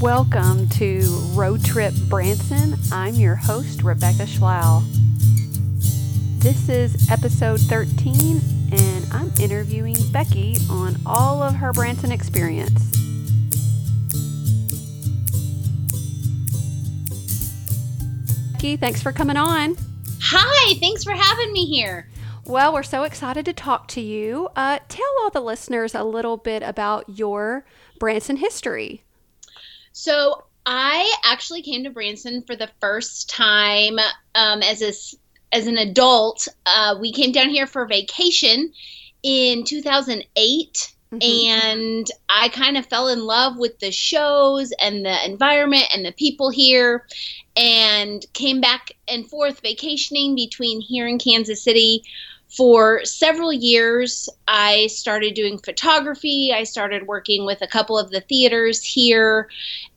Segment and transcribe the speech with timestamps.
[0.00, 1.00] Welcome to
[1.32, 2.76] Road Trip Branson.
[2.92, 4.84] I'm your host, Rebecca Schlau.
[6.38, 8.40] This is episode 13,
[8.72, 12.96] and I'm interviewing Becky on all of her Branson experience.
[18.66, 19.76] Becky, thanks for coming on.
[20.20, 22.08] Hi, thanks for having me here.
[22.44, 24.48] Well, we're so excited to talk to you.
[24.56, 27.64] Uh, tell all the listeners a little bit about your
[27.98, 29.05] Branson history.
[29.98, 33.98] So, I actually came to Branson for the first time
[34.34, 34.92] um, as a,
[35.56, 36.48] as an adult.
[36.66, 38.72] Uh, we came down here for vacation
[39.22, 40.92] in 2008.
[41.12, 41.18] Mm-hmm.
[41.22, 46.12] And I kind of fell in love with the shows and the environment and the
[46.12, 47.06] people here,
[47.56, 52.02] and came back and forth vacationing between here in Kansas City
[52.48, 56.52] for several years, I started doing photography.
[56.54, 59.48] I started working with a couple of the theaters here.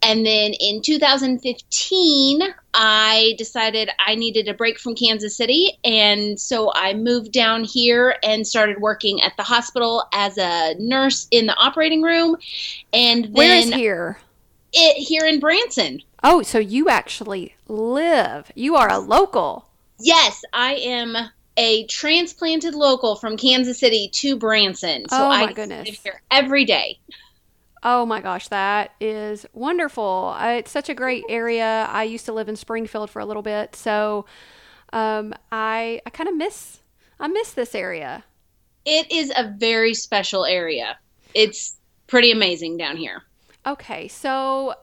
[0.01, 2.41] And then in 2015,
[2.73, 5.77] I decided I needed a break from Kansas City.
[5.83, 11.27] And so I moved down here and started working at the hospital as a nurse
[11.31, 12.35] in the operating room.
[12.91, 13.33] And then.
[13.33, 14.17] Where is here?
[14.73, 16.01] It, here in Branson.
[16.23, 18.51] Oh, so you actually live.
[18.55, 19.69] You are a local.
[19.99, 21.29] Yes, I am
[21.59, 25.03] a transplanted local from Kansas City to Branson.
[25.09, 25.87] So oh my I goodness.
[25.87, 26.99] live here every day.
[27.83, 30.35] Oh my gosh, that is wonderful.
[30.37, 31.85] Uh, it's such a great area.
[31.89, 34.25] I used to live in Springfield for a little bit, so
[34.93, 36.79] um, I I kind of miss
[37.19, 38.23] I miss this area.
[38.85, 40.97] It is a very special area.
[41.33, 41.75] It's
[42.07, 43.23] pretty amazing down here.
[43.67, 44.75] Okay, so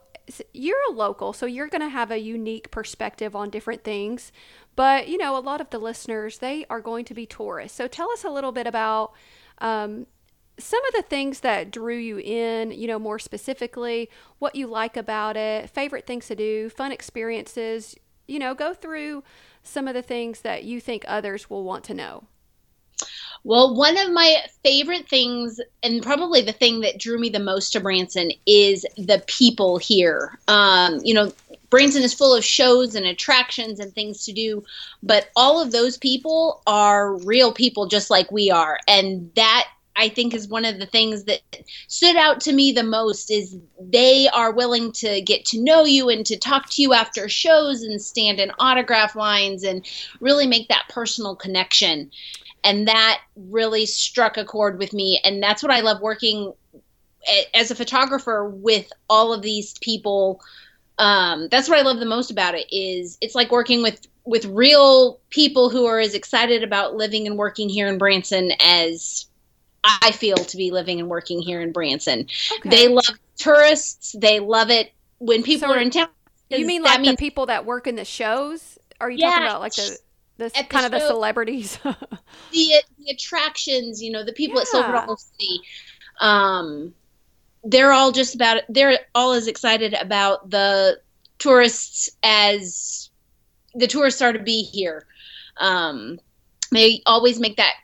[0.53, 4.33] you're a local, so you're going to have a unique perspective on different things.
[4.77, 7.77] But, you know, a lot of the listeners, they are going to be tourists.
[7.77, 9.13] So tell us a little bit about
[9.59, 10.07] um,
[10.59, 14.97] some of the things that drew you in, you know, more specifically, what you like
[14.97, 17.97] about it, favorite things to do, fun experiences.
[18.29, 19.25] You know, go through
[19.63, 22.25] some of the things that you think others will want to know.
[23.45, 27.71] Well, one of my favorite things, and probably the thing that drew me the most
[27.73, 30.39] to Branson, is the people here.
[30.49, 31.33] Um, you know,
[31.71, 34.65] Branson is full of shows and attractions and things to do,
[35.03, 38.79] but all of those people are real people just like we are.
[38.87, 41.41] And that I think is one of the things that
[41.89, 46.11] stood out to me the most is they are willing to get to know you
[46.11, 49.87] and to talk to you after shows and stand in autograph lines and
[50.21, 52.11] really make that personal connection
[52.63, 56.53] and that really struck a chord with me and that's what i love working
[57.29, 60.41] eh, as a photographer with all of these people
[60.99, 64.45] um, that's what i love the most about it is it's like working with with
[64.47, 69.27] real people who are as excited about living and working here in branson as
[69.85, 72.27] i feel to be living and working here in branson.
[72.59, 72.69] Okay.
[72.69, 73.05] they love
[73.37, 74.15] tourists.
[74.19, 76.09] They love it when people so are in town.
[76.49, 78.79] you mean like means, the people that work in the shows?
[79.01, 79.99] Are you yeah, talking about like the
[80.39, 81.79] this kind the of the celebrities?
[82.53, 84.63] The, the attractions you know the people yeah.
[84.63, 85.61] at silver dollar city.
[86.21, 86.95] Um
[87.67, 91.01] they're all just about they're all as excited about the
[91.39, 93.11] tourists as
[93.75, 95.05] the tourists are to be here.
[95.59, 96.19] Um
[96.73, 97.75] they always make that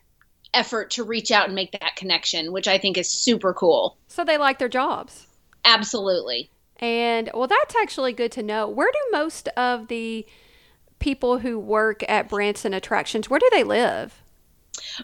[0.54, 3.96] effort to reach out and make that connection which i think is super cool.
[4.08, 5.26] So they like their jobs.
[5.64, 6.50] Absolutely.
[6.78, 8.68] And well that's actually good to know.
[8.68, 10.26] Where do most of the
[10.98, 14.21] people who work at Branson Attractions, where do they live?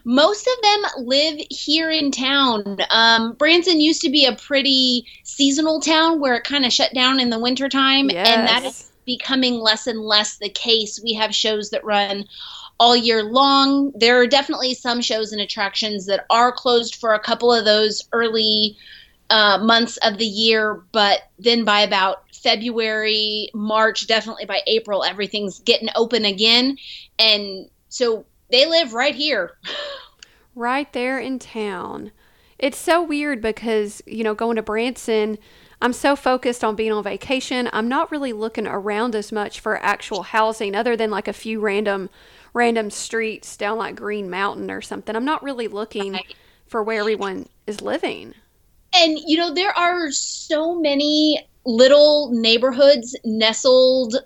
[0.04, 2.78] Most of them live here in town.
[2.90, 7.20] Um, Branson used to be a pretty seasonal town where it kind of shut down
[7.20, 8.28] in the wintertime, yes.
[8.28, 11.00] and that is becoming less and less the case.
[11.02, 12.26] We have shows that run
[12.78, 13.92] all year long.
[13.94, 18.06] There are definitely some shows and attractions that are closed for a couple of those
[18.12, 18.76] early
[19.30, 25.58] uh, months of the year, but then by about February, March, definitely by April, everything's
[25.60, 26.78] getting open again.
[27.18, 29.58] And so they live right here.
[30.54, 32.12] right there in town.
[32.58, 35.38] It's so weird because, you know, going to Branson,
[35.80, 37.70] I'm so focused on being on vacation.
[37.72, 41.60] I'm not really looking around as much for actual housing other than like a few
[41.60, 42.10] random
[42.54, 45.14] random streets down like Green Mountain or something.
[45.14, 46.34] I'm not really looking right.
[46.66, 48.34] for where everyone is living.
[48.94, 54.16] And you know, there are so many little neighborhoods nestled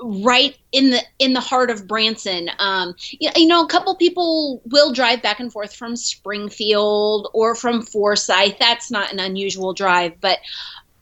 [0.00, 2.50] right in the in the heart of Branson.
[2.58, 7.54] Um, you, you know, a couple people will drive back and forth from Springfield or
[7.54, 8.58] from Forsyth.
[8.58, 10.38] That's not an unusual drive, but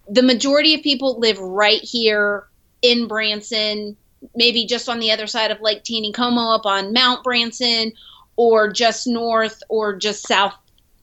[0.08, 2.46] the majority of people live right here
[2.82, 3.96] in Branson,
[4.36, 7.92] maybe just on the other side of Lake Taneycomo up on Mount Branson,
[8.36, 10.54] or just north or just south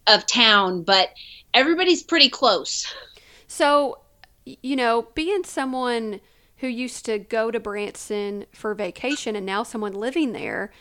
[0.07, 0.83] of town.
[0.83, 1.09] But
[1.53, 2.94] everybody's pretty close.
[3.47, 3.99] So
[4.45, 6.19] you know, being someone
[6.61, 10.71] who used to go to Branson for vacation and now someone living there,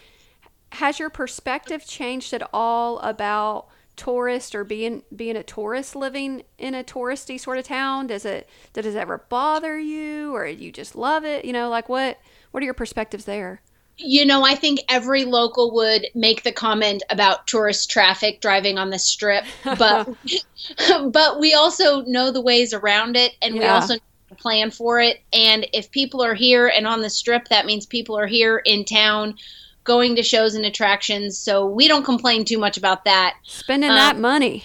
[0.73, 3.67] has your perspective changed at all about
[3.97, 8.07] tourist or being being a tourist living in a touristy sort of town?
[8.07, 11.47] Does it does it ever bother you or you just love it?
[11.47, 12.19] You know, like what
[12.51, 13.63] what are your perspectives there?
[13.97, 18.91] You know, I think every local would make the comment about tourist traffic driving on
[18.91, 20.09] the strip, but
[21.11, 23.61] but we also know the ways around it and yeah.
[23.61, 23.95] we also
[24.35, 25.21] plan for it.
[25.33, 28.85] And if people are here and on the strip, that means people are here in
[28.85, 29.37] town
[29.85, 31.39] going to shows and attractions.
[31.39, 33.37] So we don't complain too much about that.
[33.45, 34.65] Spending um, that money.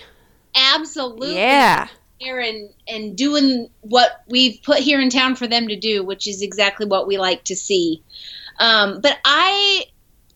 [0.55, 1.35] Absolutely.
[1.35, 1.87] Yeah.
[2.17, 6.27] Here and, and doing what we've put here in town for them to do, which
[6.27, 8.03] is exactly what we like to see.
[8.59, 9.85] Um, but I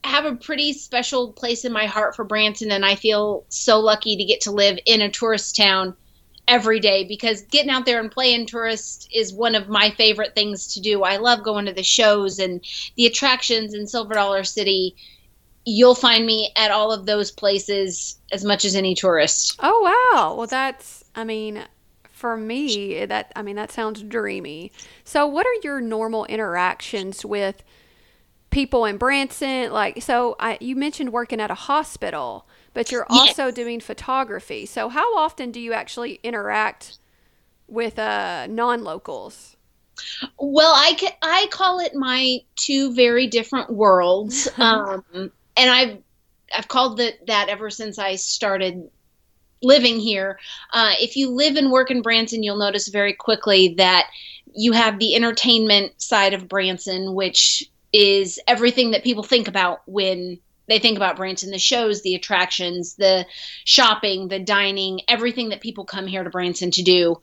[0.03, 4.17] have a pretty special place in my heart for Branson, and I feel so lucky
[4.17, 5.95] to get to live in a tourist town
[6.50, 10.74] every day because getting out there and playing tourist is one of my favorite things
[10.74, 11.04] to do.
[11.04, 12.66] I love going to the shows and
[12.98, 14.96] the attractions in Silver Dollar City.
[15.63, 19.60] You'll find me at all of those places as much as any tourist.
[19.62, 20.34] Oh wow.
[20.36, 21.66] Well that's I mean
[22.12, 24.72] for me that I mean that sounds dreamy.
[25.04, 27.63] So what are your normal interactions with
[28.50, 33.45] people in Branson like so I you mentioned working at a hospital but you're also
[33.45, 33.54] yes.
[33.54, 34.66] doing photography.
[34.66, 37.00] So how often do you actually interact
[37.68, 39.56] with uh, non-locals?
[40.39, 45.31] Well, I I call it my two very different worlds, um, and
[45.69, 45.98] I've
[46.56, 48.89] I've called it that ever since I started
[49.62, 50.39] living here.
[50.72, 54.07] Uh, if you live and work in Branson, you'll notice very quickly that
[54.54, 60.39] you have the entertainment side of Branson, which is everything that people think about when
[60.69, 63.25] they think about Branson, the shows, the attractions, the
[63.66, 67.19] shopping, the dining, everything that people come here to Branson to do.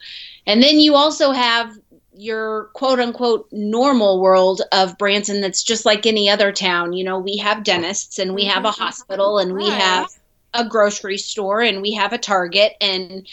[0.46, 1.72] And then you also have
[2.12, 6.93] your quote unquote normal world of Branson that's just like any other town.
[6.93, 8.82] You know, we have dentists and we have a mm-hmm.
[8.82, 10.08] hospital and we have
[10.52, 13.28] a grocery store and we have a Target and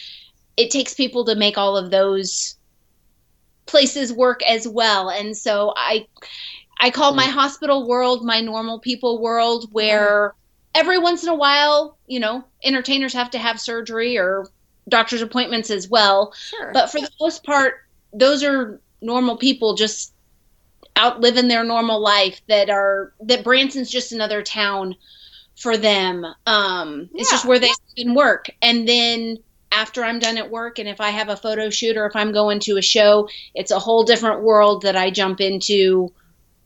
[0.57, 2.56] it takes people to make all of those
[3.66, 5.09] places work as well.
[5.09, 6.06] And so I
[6.83, 10.35] I call my hospital world my normal people world where
[10.75, 14.50] every once in a while, you know, entertainers have to have surgery or
[14.89, 16.33] doctor's appointments as well.
[16.33, 16.71] Sure.
[16.74, 17.75] But for the most part,
[18.12, 20.13] those are normal people just
[20.97, 24.94] out living their normal life that are that Branson's just another town
[25.56, 26.25] for them.
[26.45, 27.21] Um yeah.
[27.21, 28.50] it's just where they can work.
[28.62, 29.38] And then
[29.71, 32.33] after I'm done at work and if I have a photo shoot or if I'm
[32.33, 36.12] going to a show, it's a whole different world that I jump into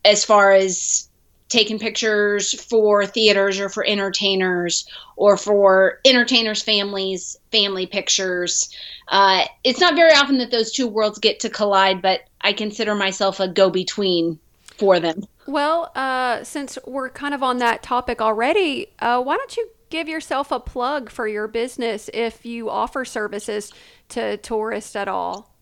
[0.06, 1.08] as far as
[1.50, 8.70] taking pictures for theaters or for entertainers or for entertainers' families, family pictures.
[9.08, 12.96] Uh, it's not very often that those two worlds get to collide, but I consider
[12.96, 14.40] myself a go between
[14.78, 15.24] for them.
[15.46, 20.10] Well, uh, since we're kind of on that topic already, uh, why don't you give
[20.10, 23.72] yourself a plug for your business if you offer services
[24.10, 25.54] to tourists at all?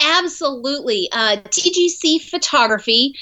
[0.00, 1.08] Absolutely.
[1.10, 3.14] Uh, TGC Photography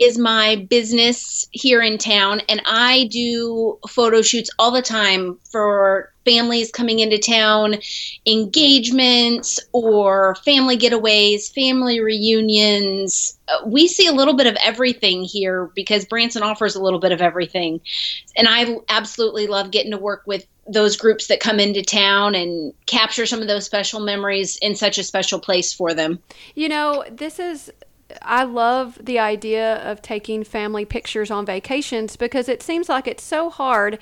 [0.00, 6.12] is my business here in town, and I do photo shoots all the time for
[6.24, 7.76] families coming into town,
[8.26, 13.38] engagements or family getaways, family reunions.
[13.48, 17.12] Uh, we see a little bit of everything here because Branson offers a little bit
[17.12, 17.80] of everything.
[18.36, 22.72] And I absolutely love getting to work with those groups that come into town and
[22.86, 26.20] capture some of those special memories in such a special place for them.
[26.54, 27.72] You know, this is
[28.20, 33.22] I love the idea of taking family pictures on vacations because it seems like it's
[33.22, 33.98] so hard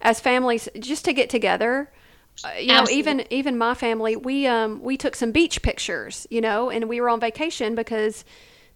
[0.00, 1.90] as families just to get together.
[2.42, 6.40] Uh, you know, even even my family, we um we took some beach pictures, you
[6.40, 8.24] know, and we were on vacation because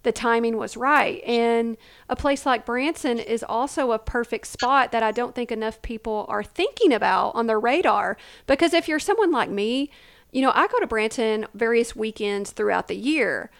[0.05, 1.21] the timing was right.
[1.25, 1.75] And
[2.07, 6.25] a place like Branson is also a perfect spot that I don't think enough people
[6.29, 8.15] are thinking about on their radar.
[8.47, 9.91] Because if you're someone like me,
[10.31, 13.51] you know, I go to Branson various weekends throughout the year.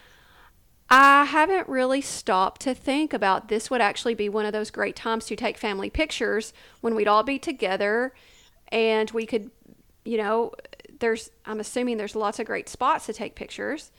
[0.88, 4.94] I haven't really stopped to think about this would actually be one of those great
[4.94, 8.14] times to take family pictures when we'd all be together
[8.68, 9.50] and we could,
[10.04, 10.52] you know,
[11.00, 13.90] there's, I'm assuming there's lots of great spots to take pictures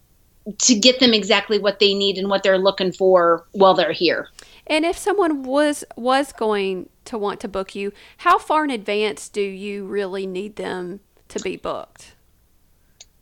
[0.59, 4.29] to get them exactly what they need and what they're looking for while they're here.
[4.67, 9.29] And if someone was was going to want to book you, how far in advance
[9.29, 12.15] do you really need them to be booked?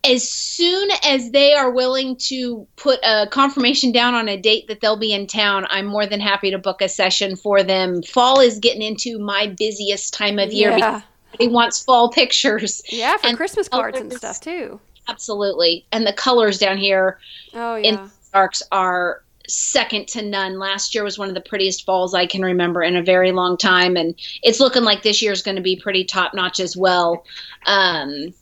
[0.06, 4.80] As soon as they are willing to put a confirmation down on a date that
[4.80, 8.02] they'll be in town, I'm more than happy to book a session for them.
[8.02, 11.02] Fall is getting into my busiest time of year yeah.
[11.38, 12.82] He wants fall pictures.
[12.88, 14.80] Yeah, for and Christmas cards and stuff too.
[15.08, 15.86] Absolutely.
[15.92, 17.18] And the colors down here
[17.54, 17.88] oh, yeah.
[17.88, 20.58] in Ozarks are second to none.
[20.58, 23.56] Last year was one of the prettiest falls I can remember in a very long
[23.56, 26.76] time, and it's looking like this year is going to be pretty top notch as
[26.76, 27.24] well.
[27.66, 28.34] Um,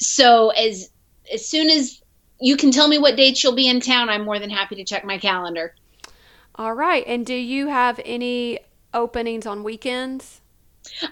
[0.00, 0.90] so as
[1.32, 2.00] as soon as
[2.40, 4.84] you can tell me what dates you'll be in town, I'm more than happy to
[4.84, 5.74] check my calendar.
[6.54, 7.04] All right.
[7.06, 8.60] And do you have any
[8.92, 10.40] openings on weekends?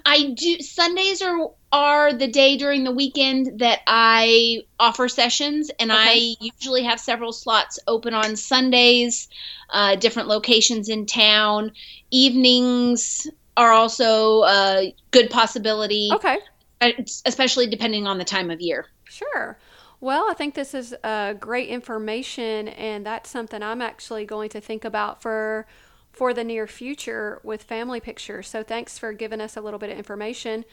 [0.05, 0.61] I do.
[0.61, 6.01] Sundays are are the day during the weekend that I offer sessions, and okay.
[6.01, 9.29] I usually have several slots open on Sundays,
[9.71, 11.73] uh, different locations in town.
[12.11, 16.11] Evenings are also a good possibility.
[16.13, 16.39] Okay.
[16.81, 16.91] Uh,
[17.25, 18.87] especially depending on the time of year.
[19.05, 19.59] Sure.
[20.01, 24.61] Well, I think this is uh, great information, and that's something I'm actually going to
[24.61, 25.67] think about for
[26.13, 28.49] for the near future with family pictures.
[28.49, 30.65] So thanks for giving us a little bit of information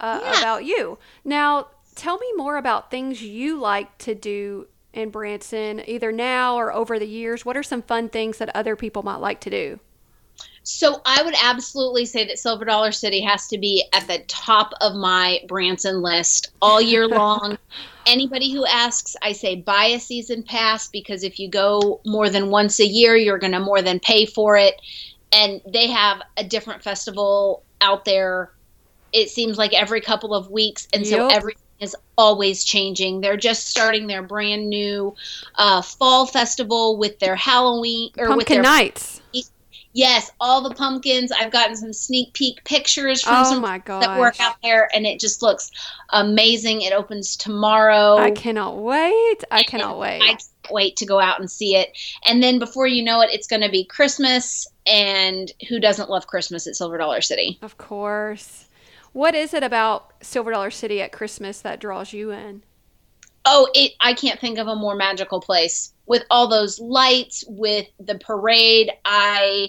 [0.00, 0.38] uh, yeah.
[0.40, 0.98] about you.
[1.24, 6.72] Now, tell me more about things you like to do in Branson, either now or
[6.72, 7.44] over the years.
[7.46, 9.78] What are some fun things that other people might like to do?
[10.70, 14.74] So I would absolutely say that Silver Dollar City has to be at the top
[14.82, 17.56] of my Branson list all year long.
[18.04, 22.50] Anybody who asks, I say buy a season pass because if you go more than
[22.50, 24.74] once a year, you're going to more than pay for it.
[25.32, 28.52] And they have a different festival out there.
[29.10, 31.18] It seems like every couple of weeks, and yep.
[31.18, 33.22] so everything is always changing.
[33.22, 35.14] They're just starting their brand new
[35.54, 39.22] uh, fall festival with their Halloween or Pumpkin with their nights
[39.98, 41.32] yes, all the pumpkins.
[41.32, 45.04] I've gotten some sneak peek pictures from oh some my that work out there, and
[45.04, 45.72] it just looks
[46.10, 46.82] amazing.
[46.82, 48.16] It opens tomorrow.
[48.16, 49.42] I cannot wait.
[49.50, 50.22] I cannot wait.
[50.22, 51.98] I can't wait to go out and see it.
[52.24, 54.68] And then before you know it, it's going to be Christmas.
[54.86, 57.58] And who doesn't love Christmas at Silver Dollar City?
[57.60, 58.66] Of course.
[59.12, 62.62] What is it about Silver Dollar City at Christmas that draws you in?
[63.50, 67.86] Oh, it I can't think of a more magical place with all those lights, with
[67.98, 68.90] the parade.
[69.06, 69.68] I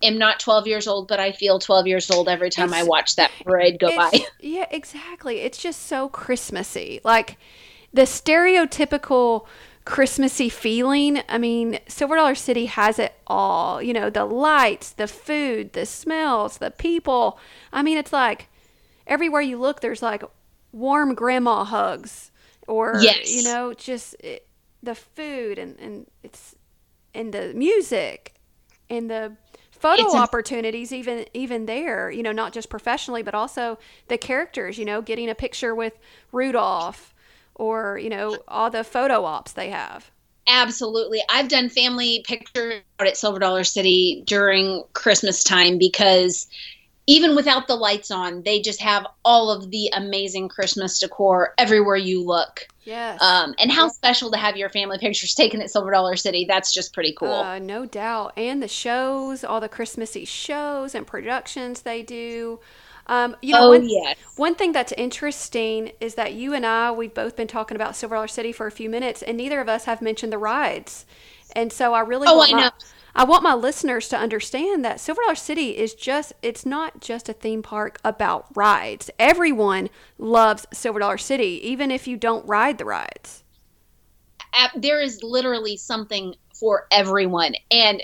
[0.00, 2.82] am not 12 years old, but I feel 12 years old every time it's, I
[2.84, 4.12] watch that parade go by.
[4.40, 5.40] Yeah, exactly.
[5.40, 7.00] It's just so Christmassy.
[7.02, 7.36] Like
[7.92, 9.46] the stereotypical
[9.84, 11.22] Christmassy feeling.
[11.28, 13.82] I mean, Silver Dollar City has it all.
[13.82, 17.40] You know, the lights, the food, the smells, the people.
[17.72, 18.48] I mean, it's like
[19.06, 20.22] everywhere you look, there's like
[20.70, 22.30] warm grandma hugs
[22.66, 23.34] or, yes.
[23.34, 24.14] you know, just.
[24.20, 24.46] It,
[24.86, 26.54] the food and, and it's
[27.14, 28.34] and the music
[28.88, 29.36] and the
[29.72, 34.78] photo a- opportunities even even there you know not just professionally but also the characters
[34.78, 35.98] you know getting a picture with
[36.32, 37.14] rudolph
[37.54, 40.10] or you know all the photo ops they have
[40.46, 46.46] absolutely i've done family pictures at silver dollar city during christmas time because
[47.06, 51.96] even without the lights on, they just have all of the amazing Christmas decor everywhere
[51.96, 52.66] you look.
[52.82, 53.20] Yes.
[53.22, 56.46] Um, and how special to have your family pictures taken at Silver Dollar City.
[56.48, 57.32] That's just pretty cool.
[57.32, 58.32] Uh, no doubt.
[58.36, 62.60] And the shows, all the Christmassy shows and productions they do.
[63.08, 64.16] Um, you know, oh, one, yes.
[64.36, 68.16] one thing that's interesting is that you and I, we've both been talking about Silver
[68.16, 71.06] Dollar City for a few minutes, and neither of us have mentioned the rides.
[71.54, 72.70] And so I really oh, want I my,
[73.18, 77.30] I want my listeners to understand that Silver Dollar City is just, it's not just
[77.30, 79.08] a theme park about rides.
[79.18, 83.42] Everyone loves Silver Dollar City, even if you don't ride the rides.
[84.74, 87.54] There is literally something for everyone.
[87.70, 88.02] And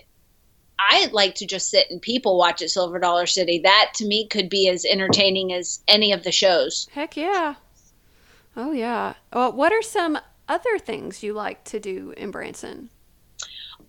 [0.79, 3.59] I'd like to just sit and people watch at Silver Dollar City.
[3.59, 6.89] That to me could be as entertaining as any of the shows.
[6.91, 7.57] Heck yeah.
[8.57, 9.13] Oh, yeah.
[9.31, 12.89] Well, what are some other things you like to do in Branson?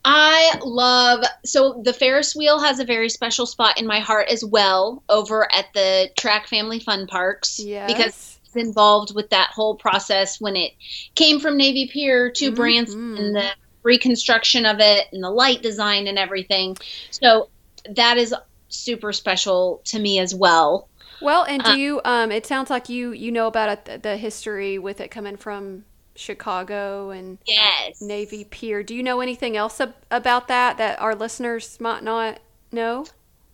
[0.05, 4.43] I love so the Ferris wheel has a very special spot in my heart as
[4.43, 7.88] well over at the Track Family Fun Parks Yes.
[7.91, 10.74] because it's involved with that whole process when it
[11.15, 12.55] came from Navy Pier to Mhm.
[12.55, 13.50] Branson and the
[13.83, 16.77] reconstruction of it and the light design and everything.
[17.12, 17.50] So
[17.95, 18.33] that is
[18.69, 20.89] super special to me as well.
[21.22, 22.01] Well, and do Uh, you?
[22.03, 25.86] Um, it sounds like you you know about it, the history with it coming from
[26.15, 28.01] Chicago and Yes.
[28.01, 28.84] Navy Pier.
[28.84, 32.39] Do you know anything else ab- about that that our listeners might not
[32.72, 33.05] know?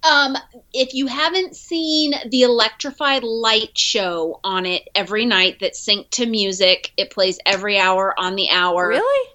[0.01, 0.37] Um,
[0.73, 6.25] if you haven't seen the electrified light show on it every night that's synced to
[6.25, 8.87] music, it plays every hour on the hour.
[8.87, 9.29] Really?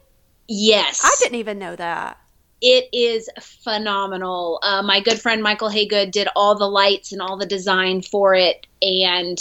[0.48, 1.02] Yes.
[1.04, 2.18] I didn't even know that.
[2.62, 4.58] It is phenomenal.
[4.62, 8.34] Uh, my good friend Michael Haygood did all the lights and all the design for
[8.34, 9.38] it, and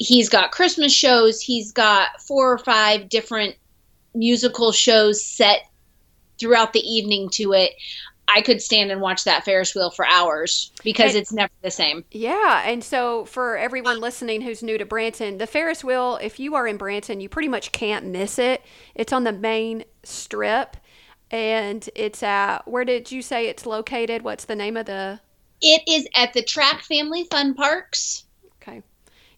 [0.00, 1.40] he's got Christmas shows.
[1.42, 3.54] He's got four or five different
[4.14, 5.60] musical shows set
[6.38, 7.72] throughout the evening to it.
[8.26, 11.70] I could stand and watch that Ferris wheel for hours because And- it's never the
[11.70, 12.04] same.
[12.12, 16.54] Yeah, and so for everyone listening who's new to Branson, the Ferris wheel, if you
[16.54, 18.62] are in Branson, you pretty much can't miss it.
[18.94, 20.76] It's on the main strip
[21.30, 24.22] and it's at where did you say it's located?
[24.22, 25.20] What's the name of the
[25.60, 28.24] It is at the Track Family Fun Parks.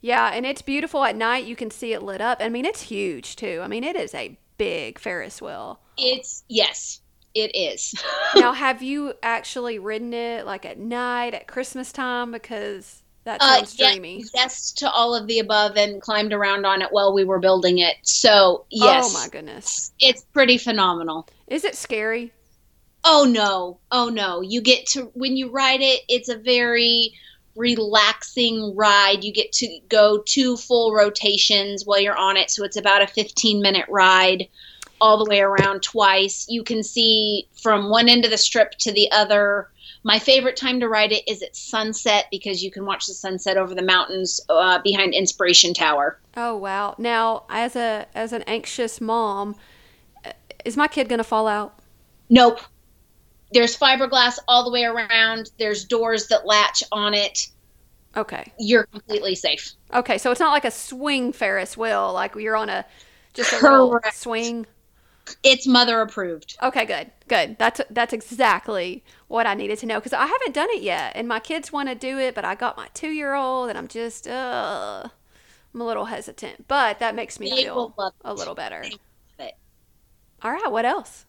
[0.02, 1.44] Yeah, and it's beautiful at night.
[1.46, 2.38] You can see it lit up.
[2.40, 3.60] I mean, it's huge too.
[3.62, 5.80] I mean, it is a big Ferris wheel.
[5.96, 7.00] It's yes,
[7.34, 7.94] it is.
[8.34, 12.32] now, have you actually ridden it like at night at Christmas time?
[12.32, 14.30] Because that Uh, sounds yeah, dreamy.
[14.34, 17.78] yes to all of the above, and climbed around on it while we were building
[17.78, 17.96] it.
[18.02, 19.92] So yes, Oh my goodness.
[20.00, 21.28] it's pretty phenomenal.
[21.46, 22.32] Is it scary?
[23.04, 24.40] Oh no, oh no!
[24.40, 27.12] You get to when you ride it, it's a very
[27.56, 29.24] relaxing ride.
[29.24, 33.06] You get to go two full rotations while you're on it, so it's about a
[33.06, 34.48] 15 minute ride
[35.00, 36.46] all the way around twice.
[36.48, 39.68] You can see from one end of the strip to the other.
[40.04, 43.56] My favorite time to ride it is at sunset because you can watch the sunset
[43.56, 46.20] over the mountains uh, behind Inspiration Tower.
[46.36, 46.94] Oh wow.
[46.98, 49.56] Now, as a as an anxious mom,
[50.64, 51.78] is my kid going to fall out?
[52.28, 52.60] Nope.
[53.52, 55.50] There's fiberglass all the way around.
[55.58, 57.48] There's doors that latch on it.
[58.16, 58.52] Okay.
[58.58, 59.72] You're completely safe.
[59.92, 62.84] Okay, so it's not like a swing Ferris wheel like you're on a
[63.34, 64.16] just a little Correct.
[64.16, 64.66] swing.
[65.42, 66.56] It's mother approved.
[66.62, 67.56] Okay, good, good.
[67.58, 71.28] That's that's exactly what I needed to know because I haven't done it yet, and
[71.28, 73.88] my kids want to do it, but I got my two year old, and I'm
[73.88, 75.08] just, uh,
[75.72, 76.68] I'm a little hesitant.
[76.68, 78.84] But that makes me They feel a little better.
[80.42, 81.24] All right, what else?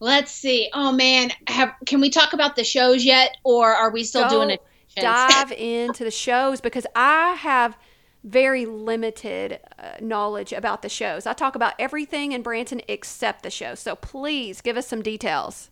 [0.00, 0.70] Let's see.
[0.72, 4.30] Oh man, have can we talk about the shows yet, or are we still Go
[4.30, 4.60] doing it?
[4.96, 7.76] Dive into the shows because I have
[8.22, 11.26] very limited uh, knowledge about the shows.
[11.26, 13.74] I talk about everything in Branson except the show.
[13.74, 15.70] So please give us some details.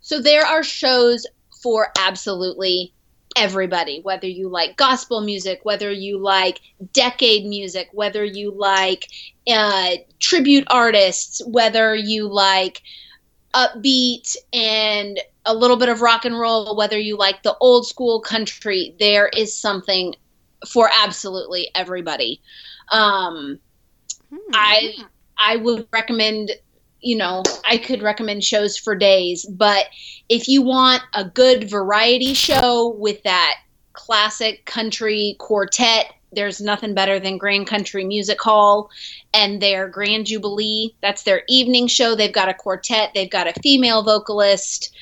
[0.00, 1.26] So there are shows
[1.62, 2.94] for absolutely
[3.36, 6.60] everybody, whether you like gospel music, whether you like
[6.92, 9.08] decade music, whether you like
[9.48, 12.82] uh, tribute artists, whether you like
[13.54, 18.20] upbeat and a little bit of rock and roll, whether you like the old school
[18.20, 20.14] country, there is something
[20.68, 22.40] for absolutely everybody.
[22.92, 23.58] Um,
[24.30, 24.38] Hmm.
[24.52, 24.94] I
[25.36, 26.52] I would recommend,
[27.00, 29.86] you know, I could recommend shows for days, but
[30.28, 33.56] if you want a good variety show with that
[33.92, 38.90] classic country quartet, there's nothing better than Grand Country Music Hall
[39.34, 40.94] and their Grand Jubilee.
[41.02, 42.14] That's their evening show.
[42.14, 44.94] They've got a quartet, they've got a female vocalist.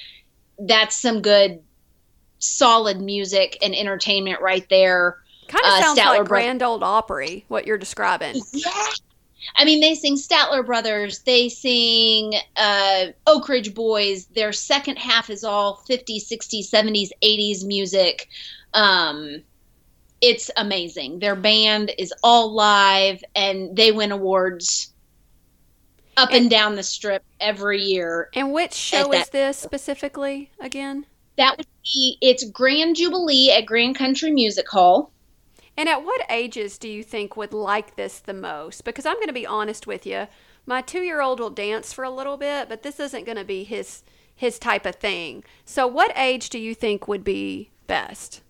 [0.59, 1.61] That's some good
[2.39, 5.19] solid music and entertainment right there.
[5.49, 6.29] Kind of uh, sounds Statler like Brothers.
[6.29, 8.41] Grand Old Opry, what you're describing.
[8.53, 8.89] Yeah.
[9.57, 11.21] I mean, they sing Statler Brothers.
[11.21, 14.27] They sing uh, Oak Ridge Boys.
[14.27, 18.29] Their second half is all 50s, 60s, 70s, 80s music.
[18.75, 19.43] Um,
[20.21, 21.19] it's amazing.
[21.21, 24.93] Their band is all live, and they win awards
[26.17, 28.29] up and, And- down the strip every year.
[28.35, 31.07] And which show is this specifically again?
[31.37, 35.13] That would be it's Grand Jubilee at Grand Country Music Hall.
[35.77, 38.85] And at what ages do you think would like this the most?
[38.85, 40.27] Because I'm going to be honest with you.
[40.67, 43.45] My two year old will dance for a little bit, but this isn't going to
[43.45, 44.03] be his
[44.35, 45.45] his type of thing.
[45.65, 48.43] So what age do you think would be best?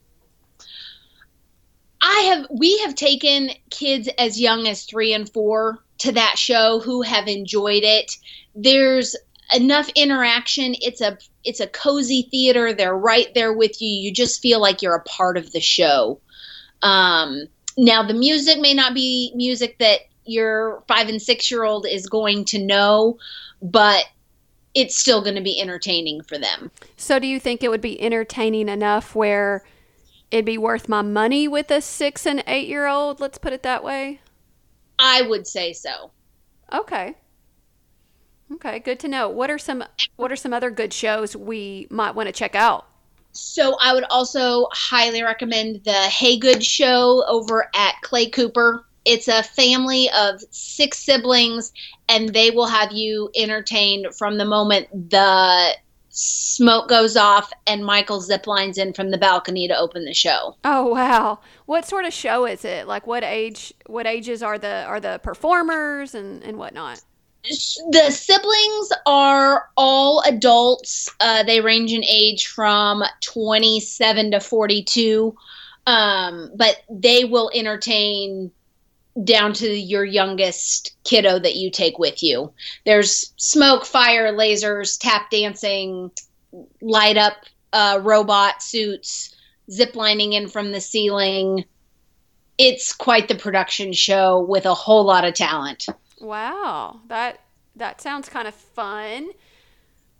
[2.00, 6.80] I have we have taken kids as young as 3 and 4 to that show
[6.80, 8.16] who have enjoyed it.
[8.54, 9.16] There's
[9.54, 10.74] enough interaction.
[10.80, 12.72] It's a it's a cozy theater.
[12.72, 13.88] They're right there with you.
[13.88, 16.20] You just feel like you're a part of the show.
[16.82, 21.87] Um now the music may not be music that your 5 and 6 year old
[21.87, 23.18] is going to know,
[23.62, 24.04] but
[24.74, 26.70] it's still going to be entertaining for them.
[26.96, 29.64] So, do you think it would be entertaining enough where
[30.31, 33.21] it'd be worth my money with a six and eight year old?
[33.21, 34.21] Let's put it that way.
[34.99, 36.11] I would say so.
[36.73, 37.14] Okay.
[38.53, 39.29] Okay, good to know.
[39.29, 39.85] What are some
[40.17, 42.87] what are some other good shows we might want to check out?
[43.33, 48.85] So I would also highly recommend the Haygood show over at Clay Cooper.
[49.05, 51.73] It's a family of six siblings
[52.09, 55.77] and they will have you entertained from the moment the
[56.18, 60.57] smoke goes off and Michael ziplines in from the balcony to open the show.
[60.64, 61.38] Oh wow.
[61.66, 62.88] What sort of show is it?
[62.88, 67.02] Like what age what ages are the are the performers and, and whatnot?
[67.90, 71.09] the siblings are all adults.
[71.20, 75.35] Uh, they range in age from 27 to 42,
[75.87, 78.50] um, but they will entertain
[79.24, 82.52] down to your youngest kiddo that you take with you.
[82.85, 86.11] There's smoke, fire, lasers, tap dancing,
[86.81, 87.35] light up
[87.72, 89.35] uh, robot suits,
[89.70, 91.64] zip lining in from the ceiling.
[92.57, 95.87] It's quite the production show with a whole lot of talent.
[96.20, 97.40] Wow, that
[97.76, 99.31] that sounds kind of fun.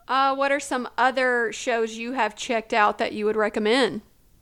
[0.07, 4.01] Uh, what are some other shows you have checked out that you would recommend?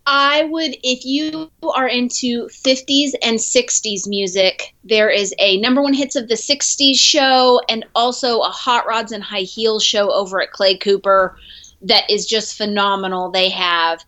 [0.10, 5.94] I would, if you are into 50s and 60s music, there is a number one
[5.94, 10.42] hits of the 60s show and also a Hot Rods and High Heels show over
[10.42, 11.38] at Clay Cooper
[11.82, 13.30] that is just phenomenal.
[13.30, 14.02] They have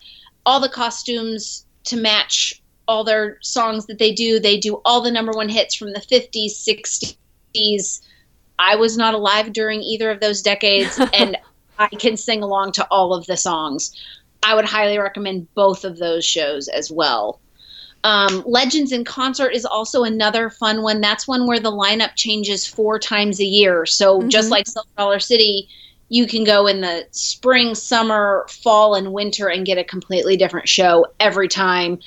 [0.45, 4.39] all the costumes to match all their songs that they do.
[4.39, 7.17] They do all the number one hits from the 50s, 60s,
[7.53, 8.01] 60s.
[8.57, 11.35] I was not alive during either of those decades, and
[11.77, 13.93] I can sing along to all of the songs.
[14.43, 17.39] I would highly recommend both of those shows as well.
[18.03, 21.01] Um, Legends in Concert is also another fun one.
[21.01, 23.85] That's one where the lineup changes four times a year.
[23.85, 24.29] So mm-hmm.
[24.29, 25.67] just like Silver Dollar City,
[26.07, 30.69] you can go in the spring, summer, fall, and winter and get a completely different
[30.69, 31.99] show every time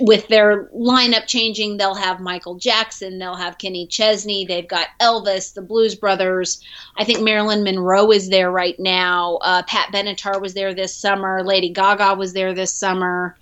[0.00, 5.54] with their lineup changing, they'll have Michael Jackson, they'll have Kenny Chesney, they've got Elvis,
[5.54, 6.62] the Blues Brothers.
[6.96, 9.36] I think Marilyn Monroe is there right now.
[9.42, 11.44] Uh, Pat Benatar was there this summer.
[11.44, 13.36] Lady Gaga was there this summer.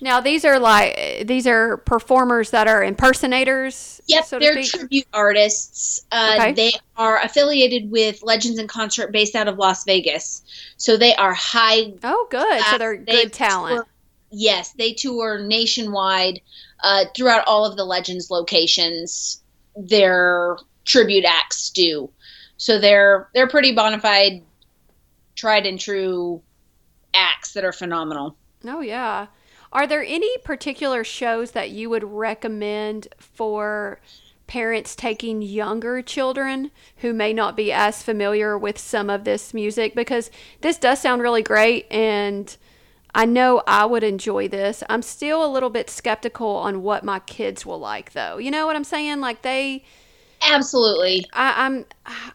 [0.00, 4.02] Now these are like these are performers that are impersonators.
[4.08, 6.04] Yep, so they're tribute artists.
[6.10, 6.52] Uh, okay.
[6.52, 10.42] They are affiliated with Legends in Concert, based out of Las Vegas.
[10.76, 11.92] So they are high.
[12.02, 12.62] Oh, good.
[12.64, 13.86] so they're good talent
[14.32, 16.40] yes, they tour nationwide
[16.82, 19.42] uh, throughout all of the Legends locations.
[19.76, 22.10] Their tribute acts do,
[22.56, 24.42] so they're they're pretty bona fide,
[25.34, 26.42] tried and true
[27.14, 28.36] acts that are phenomenal.
[28.64, 29.28] Oh yeah.
[29.72, 34.00] Are there any particular shows that you would recommend for
[34.46, 39.94] parents taking younger children who may not be as familiar with some of this music?
[39.94, 42.54] Because this does sound really great and
[43.14, 44.82] I know I would enjoy this.
[44.88, 48.38] I'm still a little bit skeptical on what my kids will like, though.
[48.38, 49.20] You know what I'm saying?
[49.20, 49.84] Like they
[50.42, 51.26] absolutely.
[51.32, 51.86] I, I'm.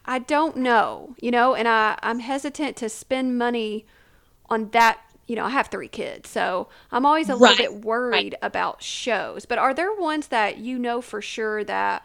[0.06, 1.16] I don't know.
[1.20, 3.86] You know, and I I'm hesitant to spend money
[4.50, 5.00] on that.
[5.28, 7.42] You know, I have three kids, so I'm always a right.
[7.42, 8.36] little bit worried right.
[8.42, 9.46] about shows.
[9.46, 12.04] But are there ones that you know for sure that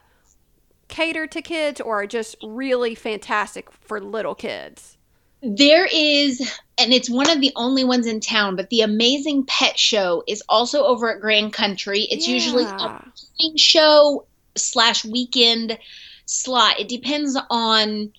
[0.88, 4.96] cater to kids or are just really fantastic for little kids?
[5.42, 6.40] There is,
[6.78, 10.42] and it's one of the only ones in town, but the Amazing Pet Show is
[10.48, 12.02] also over at Grand Country.
[12.10, 12.34] It's yeah.
[12.34, 14.26] usually a show
[14.56, 15.78] slash weekend
[16.26, 16.78] slot.
[16.78, 18.12] It depends on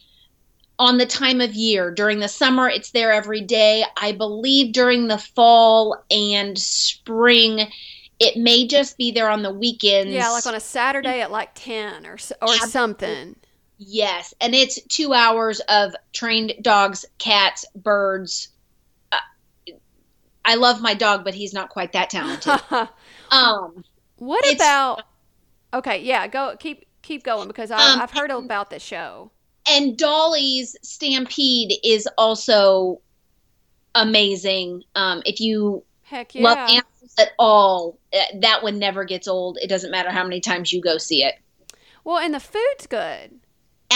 [0.79, 1.91] on the time of year.
[1.91, 3.85] During the summer, it's there every day.
[3.95, 7.71] I believe during the fall and spring,
[8.19, 10.11] it may just be there on the weekends.
[10.11, 13.35] Yeah, like on a Saturday at like ten or or something.
[13.85, 18.49] Yes, and it's two hours of trained dogs, cats, birds.
[19.11, 19.17] Uh,
[20.45, 22.61] I love my dog, but he's not quite that talented.
[23.31, 23.83] um,
[24.17, 25.03] what about?
[25.73, 29.31] Okay, yeah, go keep keep going because I, um, I've heard about the show.
[29.69, 33.01] And Dolly's Stampede is also
[33.95, 34.83] amazing.
[34.95, 36.43] Um, if you Heck yeah.
[36.43, 39.57] love animals at all, uh, that one never gets old.
[39.61, 41.35] It doesn't matter how many times you go see it.
[42.03, 43.39] Well, and the food's good.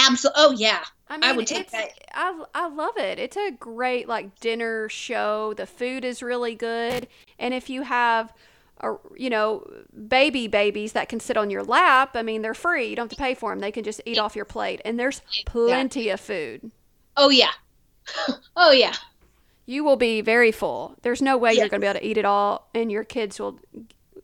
[0.06, 0.42] Absolutely.
[0.44, 0.84] Oh yeah.
[1.10, 1.92] I, mean, I would take that.
[2.14, 3.18] I, I love it.
[3.18, 5.54] It's a great like dinner show.
[5.54, 7.08] The food is really good,
[7.40, 8.34] and if you have,
[8.82, 9.66] a, you know,
[10.08, 12.88] baby babies that can sit on your lap, I mean, they're free.
[12.88, 13.60] You don't have to pay for them.
[13.60, 16.72] They can just eat off your plate, and there's plenty of food.
[17.16, 17.52] Oh yeah.
[18.58, 18.94] oh yeah.
[19.66, 20.96] You will be very full.
[21.02, 23.40] There's no way you're going to be able to eat it all, and your kids
[23.40, 23.60] will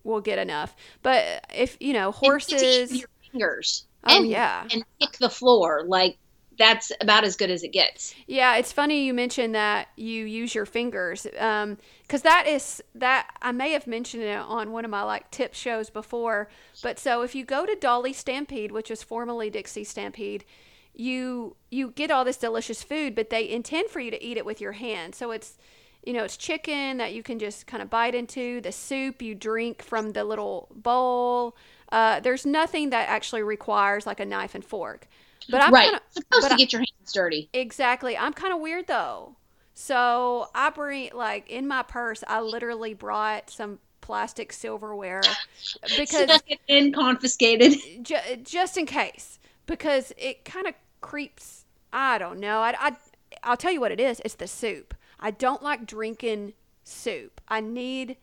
[0.04, 0.76] will get enough.
[1.02, 6.18] But if you know horses, your fingers Oh and, yeah, and kick the floor like
[6.58, 8.13] that's about as good as it gets.
[8.28, 11.78] Yeah, it's funny you mentioned that you use your fingers, because um,
[12.24, 15.89] that is that I may have mentioned it on one of my like tip shows
[15.89, 16.50] before.
[16.82, 20.46] But so if you go to Dolly Stampede, which is formerly Dixie Stampede,
[20.94, 24.46] you you get all this delicious food, but they intend for you to eat it
[24.46, 25.16] with your hand.
[25.16, 25.58] So it's
[26.06, 28.62] you know it's chicken that you can just kind of bite into.
[28.62, 31.56] The soup you drink from the little bowl.
[31.93, 35.08] Uh, there's nothing that actually requires like a knife and fork.
[35.47, 35.86] But I'm right.
[35.91, 37.49] Kinda, supposed to get your hands dirty.
[37.53, 38.17] Exactly.
[38.17, 39.36] I'm kind of weird though.
[39.75, 42.23] So I bring like in my purse.
[42.27, 45.21] I literally brought some plastic silverware
[45.97, 51.65] because and confiscated ju- just in case because it kind of creeps.
[51.91, 52.62] I don't know.
[52.62, 52.95] I, I
[53.43, 54.19] I'll tell you what it is.
[54.25, 54.95] It's the soup.
[55.19, 56.53] I don't like drinking
[56.84, 57.39] soup.
[57.47, 58.17] I need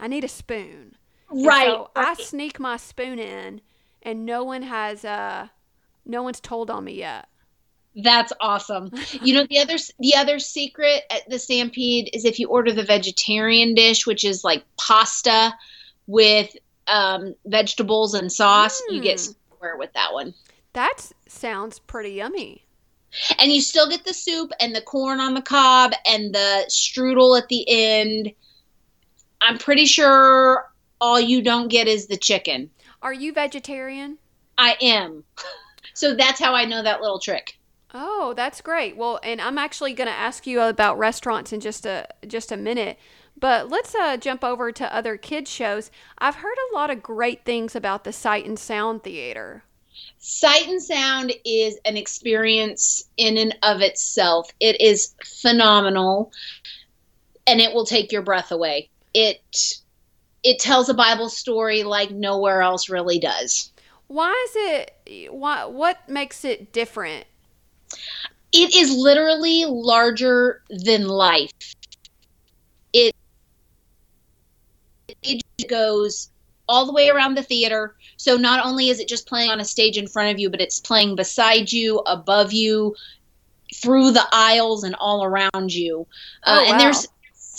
[0.00, 0.96] I need a spoon.
[1.32, 1.66] Right.
[1.66, 2.08] So right.
[2.18, 3.60] I sneak my spoon in,
[4.02, 5.48] and no one has uh
[6.04, 7.28] no one's told on me yet.
[7.94, 8.90] That's awesome.
[9.22, 12.84] you know the other the other secret at the Stampede is if you order the
[12.84, 15.52] vegetarian dish, which is like pasta
[16.06, 16.54] with
[16.86, 18.94] um, vegetables and sauce, mm.
[18.94, 19.34] you get mm.
[19.54, 20.34] square with that one.
[20.72, 22.64] That sounds pretty yummy.
[23.38, 27.38] And you still get the soup and the corn on the cob and the strudel
[27.38, 28.32] at the end.
[29.42, 30.71] I'm pretty sure
[31.02, 32.70] all you don't get is the chicken.
[33.02, 34.18] Are you vegetarian?
[34.56, 35.24] I am.
[35.94, 37.58] So that's how I know that little trick.
[37.92, 38.96] Oh, that's great.
[38.96, 42.56] Well, and I'm actually going to ask you about restaurants in just a just a
[42.56, 42.98] minute.
[43.38, 45.90] But let's uh, jump over to other kids shows.
[46.16, 49.64] I've heard a lot of great things about the Sight and Sound Theater.
[50.18, 54.50] Sight and Sound is an experience in and of itself.
[54.60, 56.32] It is phenomenal,
[57.46, 58.88] and it will take your breath away.
[59.12, 59.81] It
[60.42, 63.70] it tells a Bible story like nowhere else really does.
[64.08, 65.32] Why is it?
[65.32, 65.64] Why?
[65.64, 67.26] What makes it different?
[68.52, 71.74] It is literally larger than life.
[72.92, 73.14] It
[75.22, 76.28] it goes
[76.68, 77.96] all the way around the theater.
[78.16, 80.60] So not only is it just playing on a stage in front of you, but
[80.60, 82.94] it's playing beside you, above you,
[83.74, 86.06] through the aisles, and all around you.
[86.44, 86.70] Uh, oh, wow.
[86.70, 87.06] And there's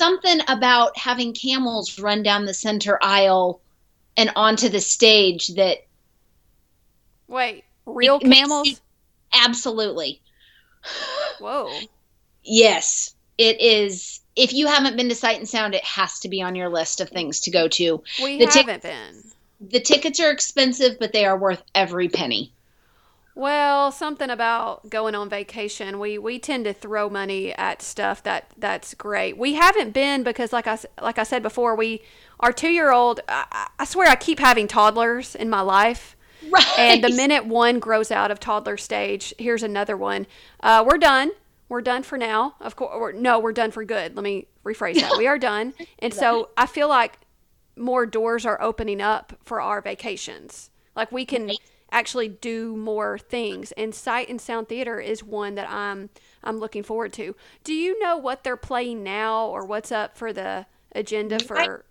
[0.04, 3.62] something about having camels run down the center aisle
[4.18, 5.78] and onto the stage that
[7.28, 8.68] Wait, real camels?
[8.68, 8.76] You,
[9.34, 10.22] absolutely.
[11.40, 11.80] Whoa.
[12.44, 14.20] yes, it is.
[14.36, 17.00] If you haven't been to Sight and Sound, it has to be on your list
[17.00, 18.04] of things to go to.
[18.22, 19.24] We the haven't been.
[19.62, 22.52] The tickets are expensive, but they are worth every penny.
[23.36, 25.98] Well, something about going on vacation.
[25.98, 29.38] We we tend to throw money at stuff that that's great.
[29.38, 32.04] We haven't been because, like I like I said before, we
[32.40, 33.22] our two year old.
[33.28, 36.16] I, I swear, I keep having toddlers in my life.
[36.52, 36.78] Right.
[36.78, 40.28] And the minute one grows out of toddler stage, here's another one.
[40.60, 41.32] Uh, we're done.
[41.70, 42.56] We're done for now.
[42.60, 44.18] Of course, no, we're done for good.
[44.18, 45.18] Let me rephrase that.
[45.18, 45.74] we are done.
[46.00, 47.18] And so I feel like
[47.78, 50.70] more doors are opening up for our vacations.
[50.98, 51.52] Like we can
[51.94, 53.72] actually do more things.
[53.74, 56.10] And Sight and Sound Theater is one that I'm
[56.44, 57.36] I'm looking forward to.
[57.64, 61.86] Do you know what they're playing now or what's up for the agenda for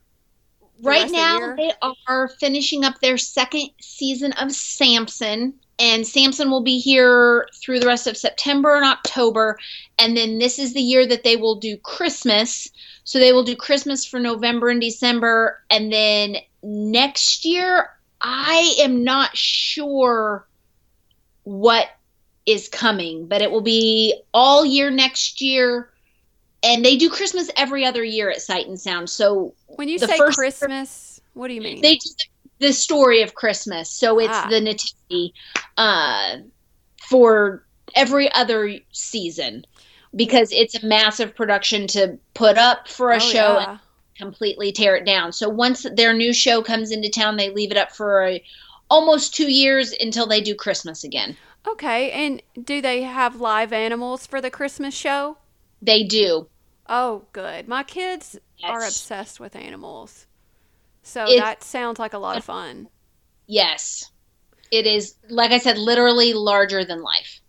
[0.82, 1.72] right now they
[2.08, 7.86] are finishing up their second season of Samson and Samson will be here through the
[7.86, 9.58] rest of September and October
[9.98, 12.70] and then this is the year that they will do Christmas
[13.04, 17.90] so they will do Christmas for November and December and then next year
[18.22, 20.46] I am not sure
[21.44, 21.88] what
[22.46, 25.92] is coming but it will be all year next year
[26.62, 29.10] and they do Christmas every other year at Sight and Sound.
[29.10, 31.80] So when you say Christmas, what do you mean?
[31.82, 32.10] They do
[32.60, 33.90] the story of Christmas.
[33.90, 34.46] So it's ah.
[34.48, 35.34] the nativity
[35.76, 36.36] uh,
[37.08, 39.66] for every other season
[40.14, 43.70] because it's a massive production to put up for a oh, show yeah.
[43.70, 43.80] and
[44.16, 45.32] completely tear it down.
[45.32, 48.44] So once their new show comes into town, they leave it up for a,
[48.90, 51.36] almost two years until they do Christmas again.
[51.66, 55.38] Okay, and do they have live animals for the Christmas show?
[55.80, 56.48] They do.
[56.88, 57.68] Oh, good.
[57.68, 58.70] My kids yes.
[58.70, 60.26] are obsessed with animals.
[61.02, 62.88] So it's, that sounds like a lot of fun.
[63.46, 64.10] Yes.
[64.70, 67.40] It is, like I said, literally larger than life.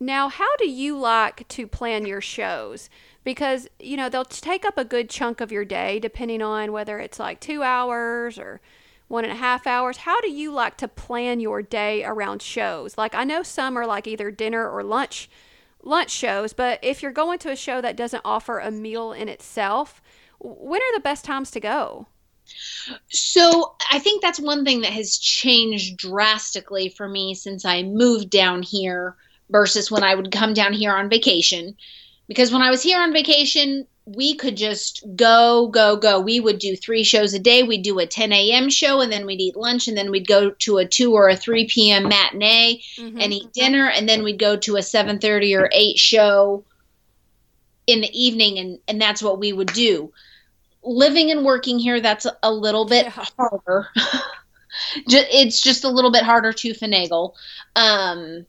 [0.00, 2.90] Now, how do you like to plan your shows?
[3.24, 6.98] Because, you know, they'll take up a good chunk of your day, depending on whether
[6.98, 8.60] it's like two hours or
[9.08, 9.98] one and a half hours.
[9.98, 12.98] How do you like to plan your day around shows?
[12.98, 15.28] Like, I know some are like either dinner or lunch
[15.82, 19.28] lunch shows, but if you're going to a show that doesn't offer a meal in
[19.28, 20.00] itself,
[20.38, 22.06] when are the best times to go?
[23.08, 28.28] So, I think that's one thing that has changed drastically for me since I moved
[28.30, 29.16] down here
[29.50, 31.76] versus when I would come down here on vacation.
[32.28, 36.20] Because when I was here on vacation, we could just go, go, go.
[36.20, 37.62] We would do three shows a day.
[37.62, 38.68] We'd do a 10 a.m.
[38.68, 41.36] show and then we'd eat lunch and then we'd go to a 2 or a
[41.36, 42.08] 3 p.m.
[42.08, 43.22] matinee Mhm.
[43.22, 46.64] and eat dinner and then we'd go to a 7.30 or 8 show
[47.86, 50.12] in the evening and, and that's what we would do.
[50.82, 53.24] Living and working here, that's a little bit Yeah.
[53.38, 53.88] harder.
[55.06, 57.34] It's just a little bit harder to finagle.
[57.76, 58.44] Um,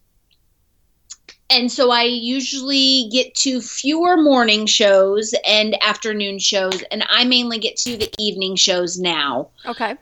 [1.49, 7.59] and so I usually get to fewer morning shows and afternoon shows, and I mainly
[7.59, 9.49] get to the evening shows now.
[9.65, 9.95] Okay.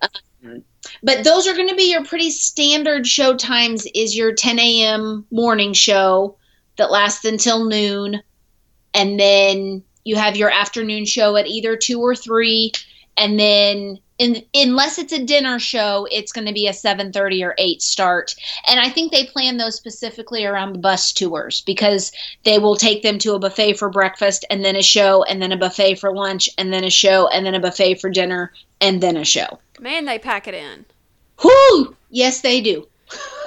[0.44, 0.64] Um,
[1.02, 3.86] but those are going to be your pretty standard show times.
[3.94, 5.26] Is your 10 a.m.
[5.32, 6.38] morning show
[6.78, 8.22] that lasts until noon,
[8.94, 12.72] and then you have your afternoon show at either two or three,
[13.18, 17.56] and then in, unless it's a dinner show, it's going to be a 7:30 or
[17.58, 18.36] 8 start.
[18.67, 22.12] And I think they plan those specifically around the bus tours because
[22.43, 25.52] they will take them to a buffet for breakfast and then a show and then
[25.52, 29.02] a buffet for lunch and then a show and then a buffet for dinner and
[29.02, 29.60] then a show.
[29.80, 30.86] Man, they pack it in.
[31.43, 31.95] Whoo!
[32.10, 32.88] Yes, they do.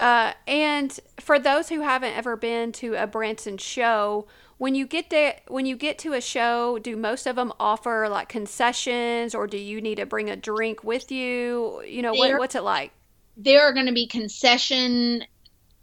[0.00, 4.26] Uh, and for those who haven't ever been to a Branson show,
[4.58, 8.08] when you get there, when you get to a show, do most of them offer
[8.08, 11.82] like concessions, or do you need to bring a drink with you?
[11.86, 12.92] You know, what, what's it like?
[13.36, 15.24] There are going to be concession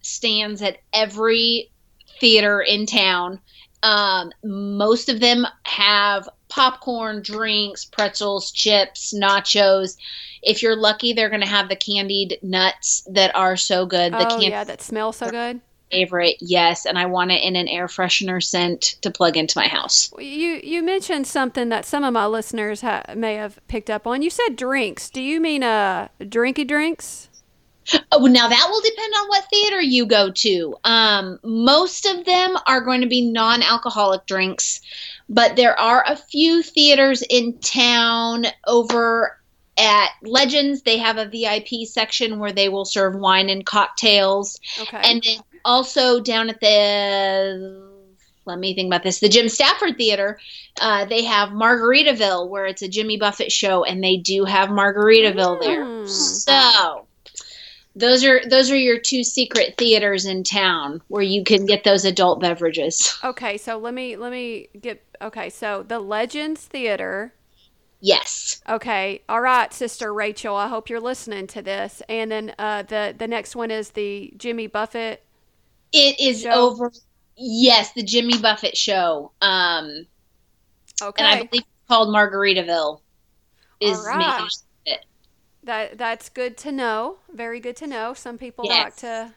[0.01, 1.71] stands at every
[2.19, 3.39] theater in town.
[3.83, 9.97] Um, most of them have popcorn, drinks, pretzels, chips, nachos.
[10.41, 14.13] If you're lucky, they're going to have the candied nuts that are so good.
[14.13, 15.61] The oh candy yeah, that smell so good.
[15.93, 19.67] Favorite, yes, and I want it in an air freshener scent to plug into my
[19.67, 20.11] house.
[20.17, 24.21] You you mentioned something that some of my listeners ha- may have picked up on.
[24.21, 25.09] You said drinks.
[25.09, 27.29] Do you mean uh drinky drinks?
[28.13, 30.75] Oh, now that will depend on what theater you go to.
[30.85, 34.79] Um, most of them are going to be non-alcoholic drinks,
[35.27, 39.37] but there are a few theaters in town over
[39.77, 40.83] at Legends.
[40.83, 45.01] They have a VIP section where they will serve wine and cocktails, Okay.
[45.03, 47.91] and then also down at the
[48.45, 49.19] let me think about this.
[49.19, 50.37] The Jim Stafford Theater,
[50.81, 55.61] uh, they have Margaritaville, where it's a Jimmy Buffett show, and they do have Margaritaville
[55.61, 55.85] there.
[55.85, 56.07] Mm.
[56.09, 57.07] So
[57.95, 62.05] those are those are your two secret theaters in town where you can get those
[62.05, 63.17] adult beverages.
[63.23, 65.49] okay, so let me let me get okay.
[65.49, 67.33] So the Legends Theater.
[68.05, 68.61] Yes.
[68.67, 70.57] Okay, all right, Sister Rachel.
[70.57, 72.01] I hope you're listening to this.
[72.09, 75.23] And then uh, the the next one is the Jimmy Buffett.
[75.93, 76.51] It is Show?
[76.51, 76.91] over
[77.37, 79.31] yes, the Jimmy Buffett show.
[79.41, 80.05] Um
[81.01, 83.01] Okay, and I believe it's called Margaritaville
[83.79, 84.49] is All right.
[84.85, 85.05] it.
[85.63, 87.17] that that's good to know.
[87.33, 88.13] Very good to know.
[88.13, 88.83] Some people Yes.
[88.83, 89.33] like to,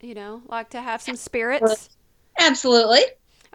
[0.00, 1.90] you know, like to have some spirits.
[2.38, 3.02] Absolutely.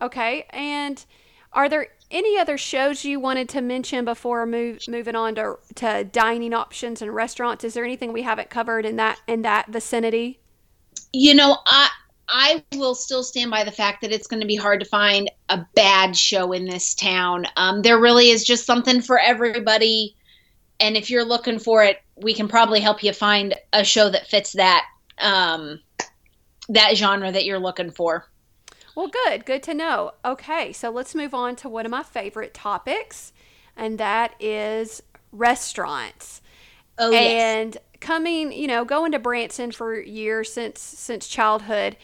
[0.02, 1.06] Okay, and
[1.54, 6.04] are there any other shows you wanted to mention before move, moving on to to
[6.04, 7.64] dining options and restaurants?
[7.64, 10.40] Is there anything we haven't covered in that in that vicinity?
[11.14, 11.90] You know, I
[12.28, 15.30] I will still stand by the fact that it's going to be hard to find
[15.50, 17.46] a bad show in this town.
[17.56, 20.16] Um, there really is just something for everybody,
[20.80, 24.28] and if you're looking for it, we can probably help you find a show that
[24.28, 24.86] fits that
[25.20, 25.80] um,
[26.70, 28.28] that genre that you're looking for.
[28.96, 30.14] Well, good, good to know.
[30.24, 33.34] Okay, so let's move on to one of my favorite topics,
[33.76, 36.42] and that is restaurants.
[36.98, 41.98] Oh yes, and coming, you know, going to Branson for years since since childhood.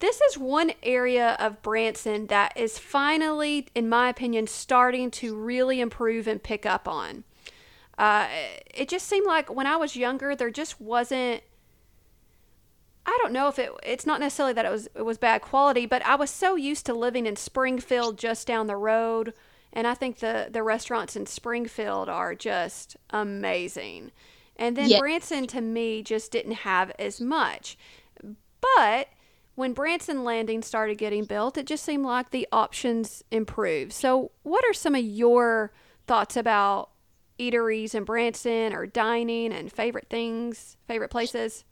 [0.00, 5.80] This is one area of Branson that is finally, in my opinion, starting to really
[5.80, 7.24] improve and pick up on.
[7.98, 8.26] Uh,
[8.74, 11.42] it just seemed like when I was younger, there just wasn't.
[13.04, 13.70] I don't know if it.
[13.82, 16.86] It's not necessarily that it was it was bad quality, but I was so used
[16.86, 19.34] to living in Springfield, just down the road,
[19.72, 24.12] and I think the the restaurants in Springfield are just amazing.
[24.56, 24.98] And then Yeah.
[24.98, 27.76] Branson to me just didn't have as much.
[28.60, 29.08] But
[29.60, 33.92] when Branson Landing started getting built, it just seemed like the options improved.
[33.92, 35.70] So, what are some of your
[36.06, 36.88] thoughts about
[37.38, 41.64] eateries in Branson or dining and favorite things, favorite places?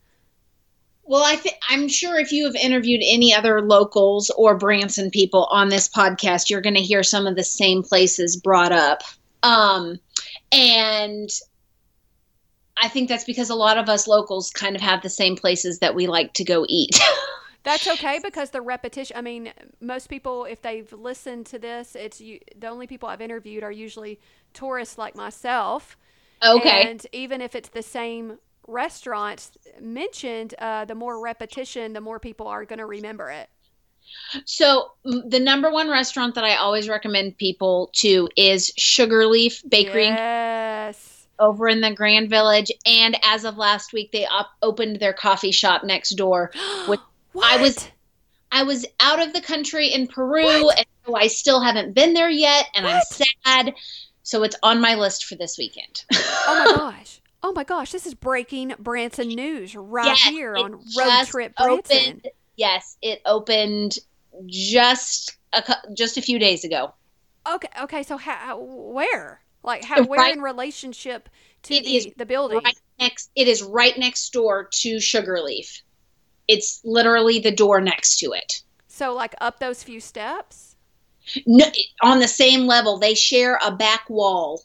[1.04, 5.48] Well, I think I'm sure if you have interviewed any other locals or Branson people
[5.50, 9.00] on this podcast, you're going to hear some of the same places brought up.
[9.42, 9.98] Um,
[10.52, 11.30] and
[12.76, 15.78] I think that's because a lot of us locals kind of have the same places
[15.78, 17.00] that we like to go eat.
[17.68, 19.14] That's okay because the repetition.
[19.14, 19.52] I mean,
[19.82, 23.70] most people, if they've listened to this, it's you, the only people I've interviewed are
[23.70, 24.18] usually
[24.54, 25.98] tourists like myself.
[26.42, 26.90] okay.
[26.90, 32.46] And even if it's the same restaurants mentioned, uh, the more repetition, the more people
[32.46, 33.50] are going to remember it.
[34.46, 41.26] So the number one restaurant that I always recommend people to is Sugarleaf Bakery Yes.
[41.38, 42.72] over in the Grand Village.
[42.86, 46.50] And as of last week, they op- opened their coffee shop next door.
[47.38, 47.88] What- I was-
[48.50, 50.78] I was out of the country in Peru, What?
[50.78, 53.02] and so I still haven't been there yet, and I'm
[53.44, 53.74] sad.
[54.22, 56.04] So it's on my list for this weekend.
[56.50, 57.20] Oh my gosh.
[57.42, 57.92] Oh my gosh.
[57.92, 61.96] This is breaking Branson news right Yes, here on Road Trip Branson.
[61.98, 62.28] opened.
[62.56, 63.98] Yes, it opened
[64.46, 65.62] just a
[65.94, 66.94] just a few days ago.
[67.46, 67.68] Okay.
[67.82, 68.02] Okay.
[68.02, 68.58] So how?
[68.58, 69.40] Where?
[69.62, 70.02] Like how?
[70.04, 71.28] Where Right- in relationship
[71.64, 72.60] to It the the building?
[72.64, 75.82] Right next, it is right next door to Sugarleaf.
[76.48, 78.62] It's literally the door next to it.
[78.88, 80.76] So like up those few steps.
[81.46, 81.66] No,
[82.02, 84.62] on the same level, they share a back wall.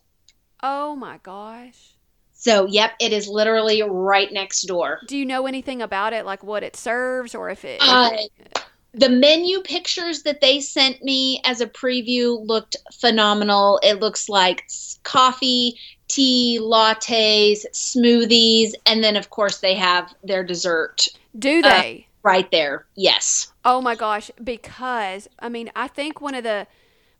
[0.61, 1.89] Oh my gosh.
[2.33, 4.99] So, yep, it is literally right next door.
[5.07, 6.25] Do you know anything about it?
[6.25, 7.79] Like what it serves, or if it?
[7.81, 8.59] Uh, it-
[8.95, 13.79] the menu pictures that they sent me as a preview looked phenomenal.
[13.81, 14.67] It looks like
[15.01, 21.07] coffee, tea, lattes, smoothies, and then of course they have their dessert
[21.37, 22.07] do uh, they?
[22.23, 22.85] right there.
[22.95, 23.51] Yes.
[23.63, 26.67] Oh my gosh, because I mean, I think one of the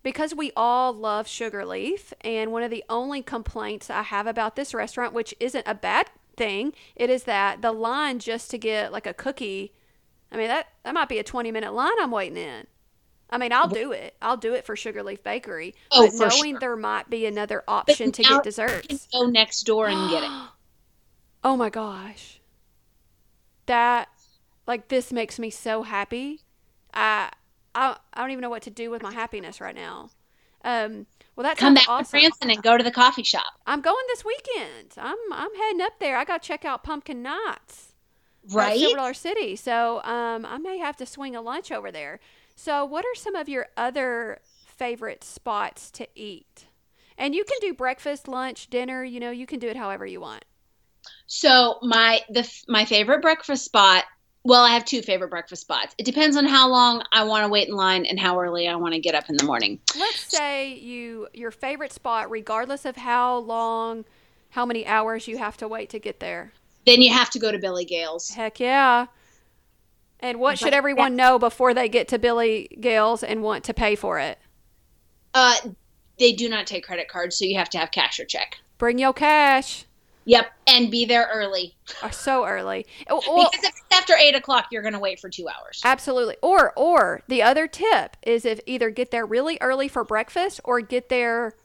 [0.02, 4.56] because we all love sugar leaf and one of the only complaints I have about
[4.56, 8.92] this restaurant, which isn't a bad thing, it is that the line just to get
[8.92, 9.74] like a cookie,
[10.32, 12.68] I mean that that might be a 20 minute line I'm waiting in.
[13.30, 14.16] I mean, I'll do it.
[14.22, 15.74] I'll do it for Sugar Leaf Bakery.
[15.92, 16.60] Oh, but knowing sure.
[16.60, 19.08] there might be another option to now- get desserts.
[19.12, 20.30] Go next door and get it.
[21.46, 22.40] Oh my gosh.
[23.66, 24.10] That
[24.68, 26.42] like this makes me so happy.
[26.94, 27.32] I
[27.76, 30.12] I I don't even know what to do with my happiness right now.
[30.64, 32.12] Um well that Come back to awesome.
[32.12, 33.54] Branson and go to the coffee shop.
[33.66, 34.94] I'm going this weekend.
[34.98, 36.18] I'm I'm heading up there.
[36.18, 37.94] I got to check out Pumpkin Knots,
[38.46, 38.74] Right?
[38.76, 39.56] Silver Dollar City.
[39.56, 42.20] So um I may have to swing a lunch over there.
[42.56, 46.68] So what are some of your other favorite spots to eat?
[47.18, 50.22] And you can do breakfast, lunch, dinner, you know, you can do it however you
[50.22, 50.46] want.
[51.28, 54.06] So my the my favorite breakfast spot.
[54.46, 55.96] Well, I have two favorite breakfast spots.
[55.98, 58.76] It depends on how long I want to wait in line and how early I
[58.76, 59.80] want to get up in the morning.
[59.98, 64.04] Let's say you your favorite spot, regardless of how long,
[64.50, 66.52] how many hours you have to wait to get there.
[66.86, 68.32] Then you have to go to Billy Gail's.
[68.32, 69.08] Heck yeah!
[70.20, 73.96] And what should everyone know before they get to Billy Gails and want to pay
[73.96, 74.40] for it?
[75.34, 75.56] Uh,
[76.20, 78.58] they do not take credit cards, so you have to have cash or check.
[78.78, 79.86] Bring your cash.
[80.26, 82.86] Yep, and be there early Or so early.
[83.10, 83.20] Oh,
[83.52, 85.82] because if it's after eight o'clock, you're going to wait for two hours.
[85.84, 86.38] absolutely.
[86.42, 90.80] Or or the other tip is if either get there really early for breakfast or
[90.82, 91.56] get there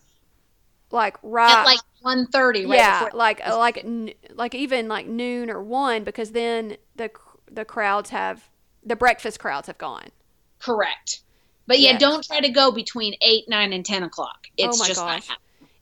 [0.91, 3.85] like right At like one thirty, right yeah, like like
[4.35, 7.11] like even like noon or one because then the
[7.51, 8.49] the crowds have
[8.85, 10.09] the breakfast crowds have gone.
[10.59, 11.21] Correct.
[11.67, 12.01] But yeah, Yes.
[12.01, 14.47] don't try to go between eight, nine, and ten o'clock.
[14.61, 15.39] Oh it's oh my just not happening.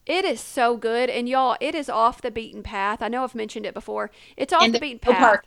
[0.07, 3.02] It is so good and y'all it is off the beaten path.
[3.02, 4.11] I know I've mentioned it before.
[4.36, 5.14] It's off And the beaten no path.
[5.14, 5.44] park.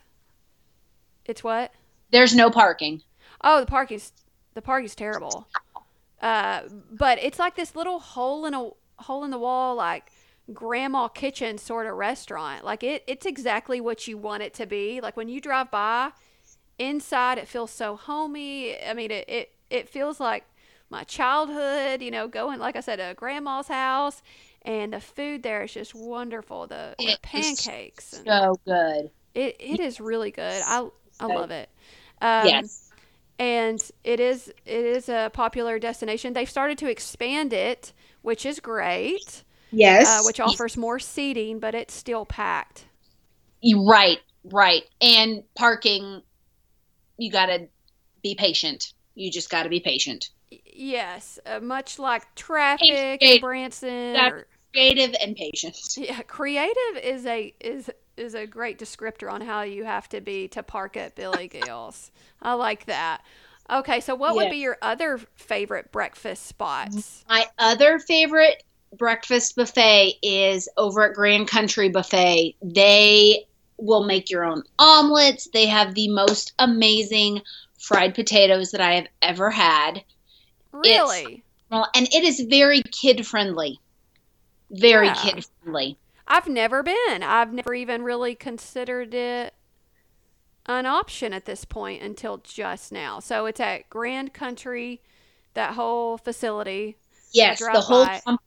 [1.24, 1.72] It's what?
[2.10, 3.02] There's no parking.
[3.42, 4.12] Oh, the parking's
[4.54, 5.46] the parking's terrible.
[6.20, 10.12] Uh, but it's like this little hole in a hole in the wall, like
[10.52, 12.64] grandma kitchen sort of restaurant.
[12.64, 15.00] Like it, it's exactly what you want it to be.
[15.00, 16.12] Like when you drive by,
[16.78, 18.76] inside it feels so homey.
[18.82, 20.44] I mean, it it, it feels like
[20.90, 22.02] my childhood.
[22.02, 24.22] You know, going like I said, to grandma's house,
[24.62, 26.66] and the food there is just wonderful.
[26.66, 29.10] The, the pancakes, and So good.
[29.34, 30.62] it it is really good.
[30.64, 30.88] I
[31.18, 31.68] I love it.
[32.22, 32.90] Um, yes.
[33.38, 36.32] and it is it is a popular destination.
[36.34, 37.92] They've started to expand it,
[38.22, 40.06] which is great, Yes.
[40.06, 42.86] uh, which offers more seating, but it's still packed.
[43.62, 44.82] You right, right.
[45.00, 46.22] And parking,
[47.18, 47.68] you got to
[48.22, 48.92] be patient.
[49.14, 50.30] You just got to be patient.
[50.50, 54.16] Yes, uh, much like traffic in Branson.
[54.16, 55.76] Or, Creative and patient.
[55.96, 60.48] yeah, creative is a is is a great descriptor on how you have to be
[60.48, 62.10] to park at Billy Gail's.
[62.40, 63.22] I like that.
[63.70, 67.24] Okay, so what would be your other favorite breakfast spots?
[67.28, 68.64] My other favorite
[68.98, 72.56] breakfast buffet is over at Grand Country Buffet.
[72.62, 73.46] They
[73.76, 75.48] will make your own omelets.
[75.52, 77.42] They have the most amazing
[77.78, 80.02] fried potatoes that I have ever had.
[80.72, 81.44] Really?
[81.70, 83.80] Well, and it is very kid friendly.
[84.70, 85.14] Very Yeah.
[85.14, 85.98] kid friendly.
[86.26, 87.22] I've never been.
[87.22, 89.54] I've never even really considered it
[90.66, 93.18] an option at this point until just now.
[93.18, 95.00] So it's at Grand Country,
[95.54, 96.96] that whole facility.
[97.32, 98.38] Yes, the whole com-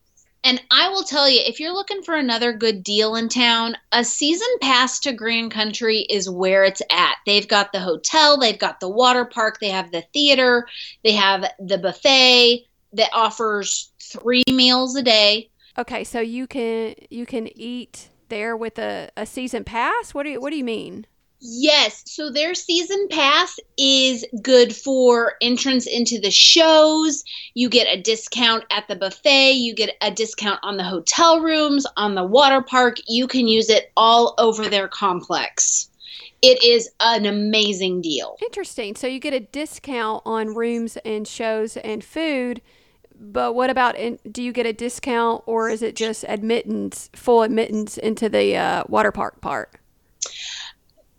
[0.46, 4.04] And I will tell you, if you're looking for another good deal in town, a
[4.04, 7.16] season pass to Grand Country is where it's at.
[7.26, 10.68] They've got the hotel, they've got the water park, they have the theater,
[11.04, 15.50] they have the buffet that offers three meals a day.
[15.78, 20.14] Okay, so you can you can eat there with a, a season pass?
[20.14, 21.08] What do you what do you mean?
[21.46, 22.04] Yes.
[22.06, 27.24] So their season pass is good for entrance into the shows.
[27.54, 29.52] You get a discount at the buffet.
[29.54, 32.98] You get a discount on the hotel rooms, on the water park.
[33.08, 35.90] You can use it all over their complex.
[36.42, 38.38] It is an amazing deal.
[38.42, 38.96] Interesting.
[38.96, 42.62] So you get a discount on rooms and shows and food.
[43.24, 47.44] But what about in, do you get a discount or is it just admittance, full
[47.44, 49.72] admittance into the uh, water park part?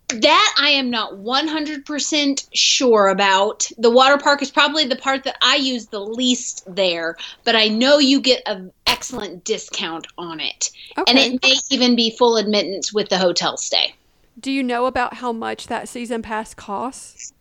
[0.08, 3.70] That I am not 100% sure about.
[3.78, 7.68] The water park is probably the part that I use the least there, but I
[7.68, 10.70] know you get an excellent discount on it.
[10.98, 11.10] Okay.
[11.10, 13.94] And it may even be full admittance with the hotel stay.
[14.38, 17.32] Do you know about how much that season pass costs?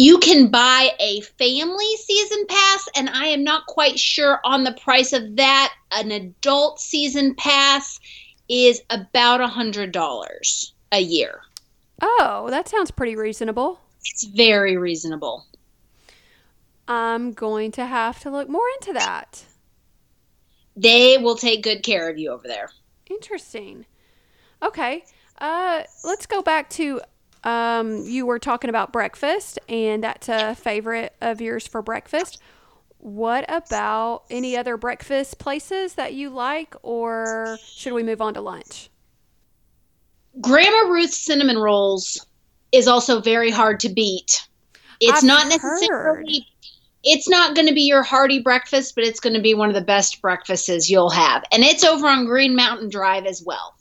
[0.00, 4.78] You can buy a family season pass, and I am not quite sure on the
[4.80, 5.74] price of that.
[5.90, 7.98] An adult season pass
[8.48, 11.40] is about a hundred dollars a year.
[12.00, 13.80] Oh, that sounds pretty reasonable.
[14.04, 15.46] It's very reasonable.
[16.86, 19.46] I'm going to have to look more into that.
[20.76, 22.70] They will take good care of you over there.
[23.10, 23.84] Interesting.
[24.62, 25.04] Okay.
[25.40, 27.00] Uh, let's go back to
[27.44, 32.40] um, you were talking about breakfast, and that's a favorite of yours for breakfast.
[32.98, 38.40] What about any other breakfast places that you like, or should we move on to
[38.40, 38.90] lunch?
[40.40, 42.24] Grandma Ruth's cinnamon rolls
[42.72, 44.46] is also very hard to beat.
[45.00, 46.26] It's I've not necessarily heard.
[47.04, 49.74] it's not going to be your hearty breakfast, but it's going to be one of
[49.76, 51.44] the best breakfasts you'll have.
[51.52, 53.77] And it's over on Green Mountain Drive as well.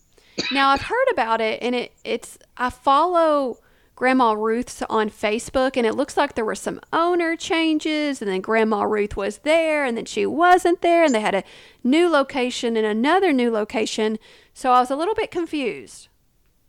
[0.51, 3.59] Now I've heard about it and it it's I follow
[3.97, 8.41] Grandma Ruth's on Facebook, and it looks like there were some owner changes, and then
[8.41, 11.43] Grandma Ruth was there, and then she wasn't there, and they had a
[11.83, 14.19] new location and another new location.
[14.53, 16.09] So I was a little bit confused.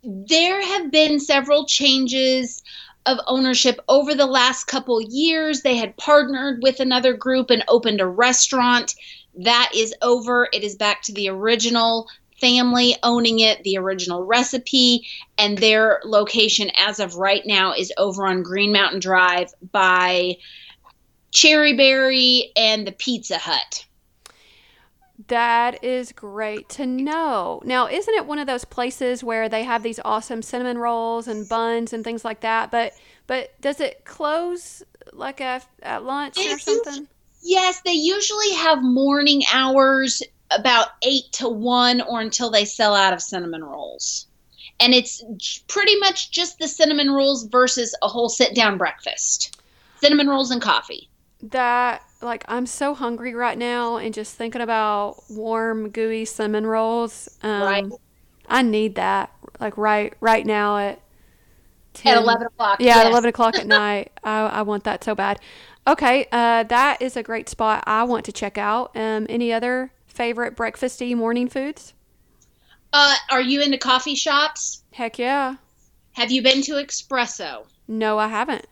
[0.03, 2.63] There have been several changes
[3.05, 5.61] of ownership over the last couple years.
[5.61, 8.95] They had partnered with another group and opened a restaurant.
[9.37, 10.49] That is over.
[10.51, 12.07] It is back to the original
[12.39, 18.25] family owning it, the original recipe, and their location as of right now is over
[18.25, 20.37] on Green Mountain Drive by
[21.31, 23.85] Cherry Berry and the Pizza Hut.
[25.27, 27.61] That is great to know.
[27.65, 31.47] Now, isn't it one of those places where they have these awesome cinnamon rolls and
[31.47, 32.71] buns and things like that?
[32.71, 32.93] But
[33.27, 34.81] but does it close
[35.13, 37.07] like at, at lunch or something?
[37.43, 43.13] Yes, they usually have morning hours about eight to one or until they sell out
[43.13, 44.27] of cinnamon rolls.
[44.79, 45.23] And it's
[45.67, 49.61] pretty much just the cinnamon rolls versus a whole sit down breakfast.
[50.01, 51.09] Cinnamon rolls and coffee.
[51.41, 57.29] That, like, I'm so hungry right now and just thinking about warm, gooey cinnamon rolls.
[57.43, 57.85] Um, right.
[58.47, 61.01] I need that, like, right right now at
[61.93, 62.79] 10, at 11 o'clock.
[62.79, 63.05] Yeah, yes.
[63.05, 64.11] at 11 o'clock at night.
[64.23, 65.39] I, I want that so bad.
[65.87, 68.95] Okay, uh, that is a great spot I want to check out.
[68.95, 71.93] Um, any other favorite breakfasty morning foods?
[72.91, 74.83] Uh, are you into coffee shops?
[74.91, 75.55] Heck yeah.
[76.11, 77.65] Have you been to Espresso?
[77.87, 78.67] No, I haven't.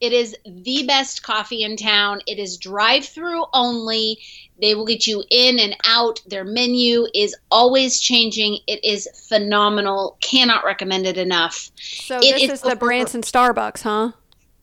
[0.00, 2.20] It is the best coffee in town.
[2.28, 4.20] It is drive through only.
[4.60, 6.22] They will get you in and out.
[6.24, 8.60] Their menu is always changing.
[8.68, 10.16] It is phenomenal.
[10.20, 11.72] Cannot recommend it enough.
[11.80, 14.12] So it this is, is the Branson Starbucks, huh?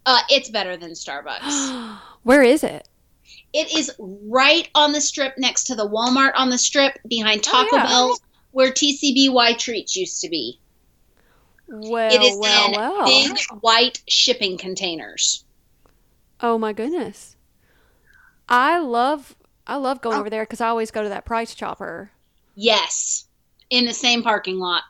[0.05, 1.97] Uh, it's better than Starbucks.
[2.23, 2.87] Where is it?
[3.53, 7.51] It is right on the strip next to the Walmart on the strip behind oh,
[7.51, 7.87] Taco oh, yeah.
[7.87, 8.17] Bell,
[8.51, 10.59] where TCBY Treats used to be.
[11.67, 13.05] Well, it is well, in well.
[13.05, 15.45] big white shipping containers.
[16.41, 17.35] Oh my goodness!
[18.49, 19.35] I love
[19.65, 20.19] I love going oh.
[20.19, 22.11] over there because I always go to that Price Chopper.
[22.55, 23.27] Yes,
[23.69, 24.83] in the same parking lot.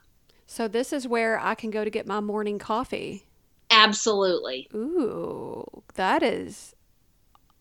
[0.48, 3.26] So this is where I can go to get my morning coffee.
[3.70, 4.70] Absolutely.
[4.74, 6.73] Ooh, that is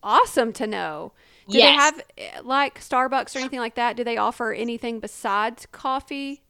[0.03, 1.13] awesome to know.
[1.49, 1.67] Do yes.
[1.67, 3.97] they have eh, like Starbucks or anything like that?
[3.97, 6.41] Do they offer anything besides coffee?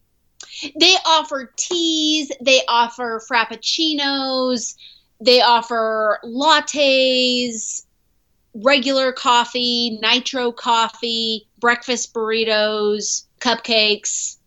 [0.79, 4.75] They offer teas, they offer frappuccinos,
[5.21, 7.85] they offer lattes,
[8.53, 14.37] regular coffee, nitro coffee, breakfast burritos, cupcakes,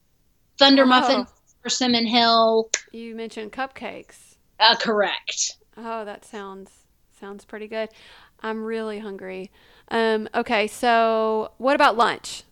[0.59, 0.87] thunder oh.
[0.87, 1.29] muffins
[1.67, 2.71] Persimmon Hill.
[2.93, 4.37] You mentioned cupcakes.
[4.61, 5.57] Uh, correct.
[5.77, 6.71] Oh, that sounds
[7.19, 7.89] sounds pretty good.
[8.47, 9.51] I'm really hungry.
[9.89, 12.45] Um, okay, so what about lunch?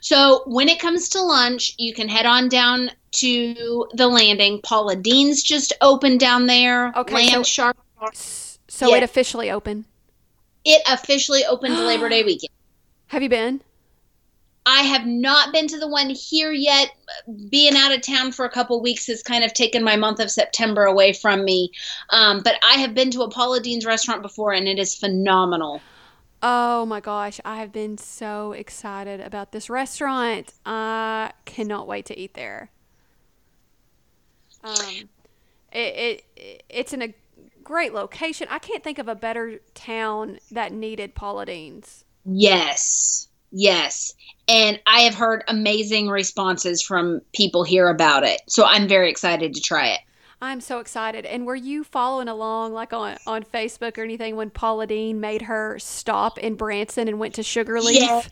[0.00, 4.60] So when it comes to lunch, you can head on down to the landing.
[4.62, 6.92] Paula Deen's just opened down there.
[6.96, 7.76] Okay, Land so- Shark.
[8.14, 8.96] So Yeah.
[8.98, 9.84] it officially opened.
[10.64, 12.50] It officially opened Labor Day weekend.
[13.08, 13.60] Have you been?
[14.70, 16.90] I have not been to the one here yet.
[17.48, 20.30] Being out of town for a couple weeks has kind of taken my month of
[20.30, 21.72] September away from me.
[22.10, 25.80] Um, but I have been to a Paula Deen's restaurant before, and it is phenomenal.
[26.42, 30.52] Oh my gosh, I have been so excited about this restaurant.
[30.66, 32.70] I cannot wait to eat there.
[34.62, 35.08] Um,
[35.72, 37.14] it, it it's in a
[37.64, 38.48] great location.
[38.50, 42.04] I can't think of a better town that needed Paula Deen's.
[42.26, 44.12] Yes, yes.
[44.46, 48.40] And I have heard amazing responses from people here about it.
[48.48, 50.00] So I'm very excited to try it.
[50.40, 51.26] I'm so excited.
[51.26, 55.42] And were you following along like on, on Facebook or anything when Paula Deen made
[55.42, 57.96] her stop in Branson and went to Sugarleaf?
[57.96, 58.30] Yes.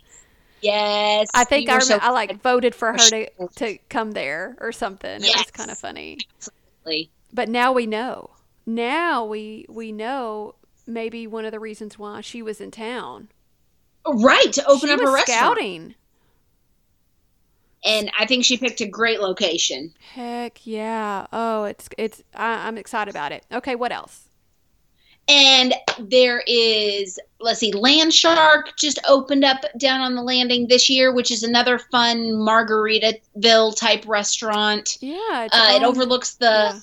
[0.62, 1.28] Yes.
[1.34, 4.72] I think you I so I like voted for her to, to come there or
[4.72, 5.22] something.
[5.22, 6.18] It was kind of funny.
[6.84, 7.10] excited.
[7.32, 8.30] But now we know.
[8.64, 10.54] Now we we know
[10.86, 13.28] maybe one of the reasons why she was in town.
[14.08, 15.28] Right, to open she up a restaurant.
[15.28, 15.94] scouting.
[17.84, 19.92] And I think she picked a great location.
[20.14, 21.26] Heck yeah!
[21.32, 22.22] Oh, it's it's.
[22.34, 23.44] I, I'm excited about it.
[23.52, 24.22] Okay, what else?
[25.28, 30.88] And there is, let's see, Land Shark just opened up down on the landing this
[30.88, 34.96] year, which is another fun Margaritaville type restaurant.
[35.00, 36.78] Yeah, Uh, it overlooks the yeah.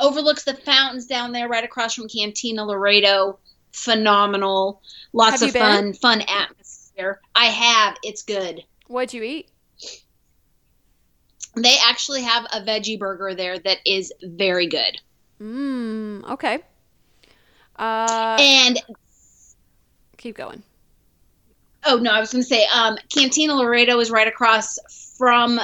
[0.00, 3.38] overlooks the fountains down there, right across from Cantina Laredo.
[3.72, 4.80] Phenomenal,
[5.12, 6.63] lots Have of fun, fun atmosphere.
[7.34, 7.96] I have.
[8.02, 8.64] It's good.
[8.86, 9.48] What'd you eat?
[11.56, 15.00] They actually have a veggie burger there that is very good.
[15.40, 16.24] Mmm.
[16.32, 16.58] Okay.
[17.76, 18.78] Uh, And
[20.16, 20.62] keep going.
[21.86, 24.78] Oh no, I was going to say, um, Cantina Laredo is right across
[25.18, 25.60] from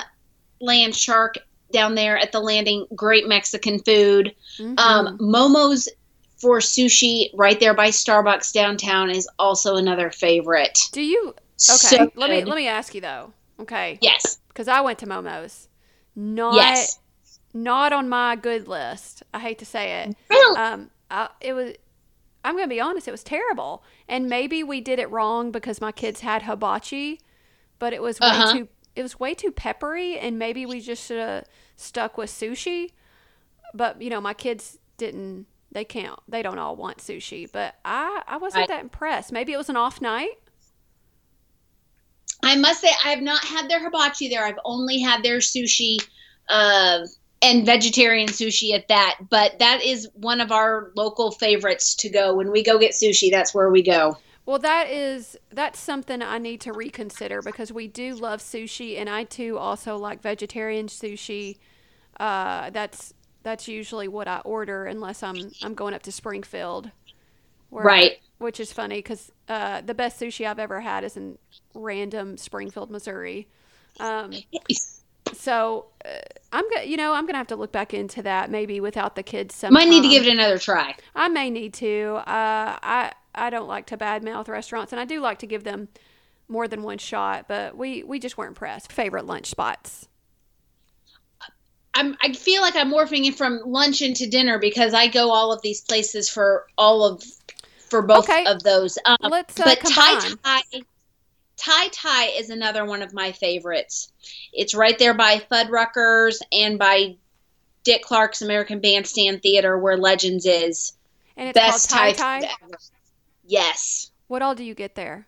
[0.61, 1.37] Land Shark
[1.73, 2.87] down there at the landing.
[2.95, 4.35] Great Mexican food.
[4.59, 4.79] Mhm.
[4.79, 5.89] Um, Momo's
[6.41, 10.79] for sushi right there by Starbucks downtown is also another favorite.
[10.93, 11.29] Do you?
[11.29, 11.35] Okay.
[11.57, 13.33] So let me let me ask you though.
[13.61, 13.99] Okay.
[14.01, 14.39] Yes.
[14.49, 15.69] Because I went to Momo's.
[16.17, 16.99] Not Yes.
[17.55, 19.23] not on my good list.
[19.33, 20.17] I hate to say it.
[20.29, 20.57] Really?
[20.59, 21.75] Um, I, it was.
[22.45, 23.07] I'm gonna be honest.
[23.07, 27.21] It was terrible, and maybe we did it wrong because my kids had hibachi,
[27.79, 28.53] but it was way Uh-huh.
[28.53, 28.69] too.
[28.97, 31.45] It was way too peppery, and maybe we just should have
[31.77, 32.93] stuck with sushi.
[33.75, 35.47] But you know, my kids didn't.
[35.73, 36.19] They can't.
[36.29, 37.51] They don't all want sushi.
[37.51, 38.69] But I, I wasn't Right.
[38.69, 39.33] that impressed.
[39.33, 40.33] Maybe it was an off night.
[42.43, 44.45] I must say I have not had their hibachi there.
[44.45, 45.99] I've only had their sushi
[46.49, 47.07] uh,
[47.43, 49.17] and vegetarian sushi at that.
[49.29, 52.35] But that is one of our local favorites to go.
[52.35, 54.17] When we go get sushi, that's where we go.
[54.47, 59.09] Well, that is that's something I need to reconsider because we do love sushi, and
[59.09, 61.59] I too also like vegetarian sushi.
[62.19, 66.91] Uh, that's that's usually what I order unless I'm I'm going up to Springfield,
[67.71, 68.19] where Right.
[68.39, 71.39] which is funny because uh, the best sushi I've ever had is in
[71.75, 73.49] random Springfield, Missouri.
[73.99, 74.45] Um,
[75.33, 76.09] so uh,
[76.53, 79.23] I'm gonna you know I'm gonna have to look back into that maybe without the
[79.23, 79.55] kids.
[79.55, 79.75] Sometime.
[79.75, 80.95] Might need to give it another try.
[81.15, 82.17] I may need to.
[82.27, 85.89] Uh, I I don't like to badmouth restaurants, and I do like to give them
[86.49, 87.47] more than one shot.
[87.49, 88.93] But we we just weren't impressed.
[88.93, 90.09] Favorite lunch spots?
[92.01, 95.53] I'm, I feel like I'm morphing it from lunch into dinner because I go all
[95.53, 97.23] of these places for all of
[97.91, 98.45] for both Okay.
[98.47, 98.97] of those.
[99.05, 100.31] Um, Let's uh, but Thai.
[100.43, 100.63] Thai
[101.57, 104.13] Thai Thai is another one of my favorites.
[104.53, 107.17] It's right there by Fuddruckers and by
[107.85, 110.95] Dick Clark's American Bandstand Theater where Legends is.
[111.37, 112.79] And it's Best called Thai ever.
[113.45, 114.11] Yes.
[114.29, 115.27] What all do you get there?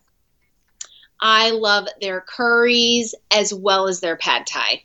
[1.21, 4.85] I love their curries as well as their pad thai.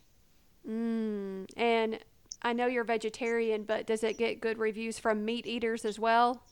[0.68, 2.00] Mm, and
[2.42, 6.44] I know you're vegetarian, but does it get good reviews from meat eaters as well?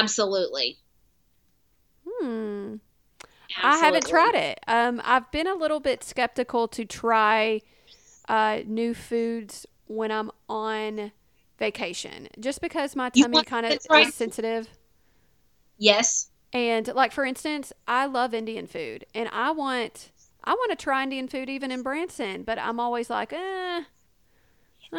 [0.00, 0.78] Absolutely.
[2.08, 2.76] Hmm.
[3.62, 4.60] I haven't tried it.
[4.66, 7.60] Um, I've been a little bit skeptical to try
[8.28, 11.12] uh, new foods when I'm on
[11.58, 14.68] vacation, just because my tummy kind of is sensitive.
[15.76, 16.30] Yes.
[16.52, 20.10] And like for instance, I love Indian food, and I want
[20.42, 23.82] I want to try Indian food even in Branson, but I'm always like, eh.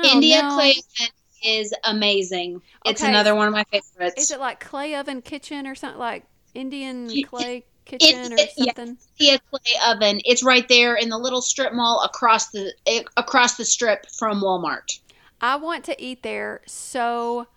[0.02, 0.56] Don't India know.
[0.56, 1.12] clay oven
[1.44, 2.62] is amazing.
[2.86, 3.10] It's Okay.
[3.10, 4.22] another one of my favorites.
[4.22, 8.74] Is it like clay oven kitchen or something like Indian clay kitchen or it- yeah.
[8.74, 8.98] something?
[9.20, 10.22] India clay oven.
[10.26, 14.42] It's right there in the little strip mall across the eh, across the strip from
[14.42, 15.00] Walmart.
[15.42, 17.48] I want to eat there so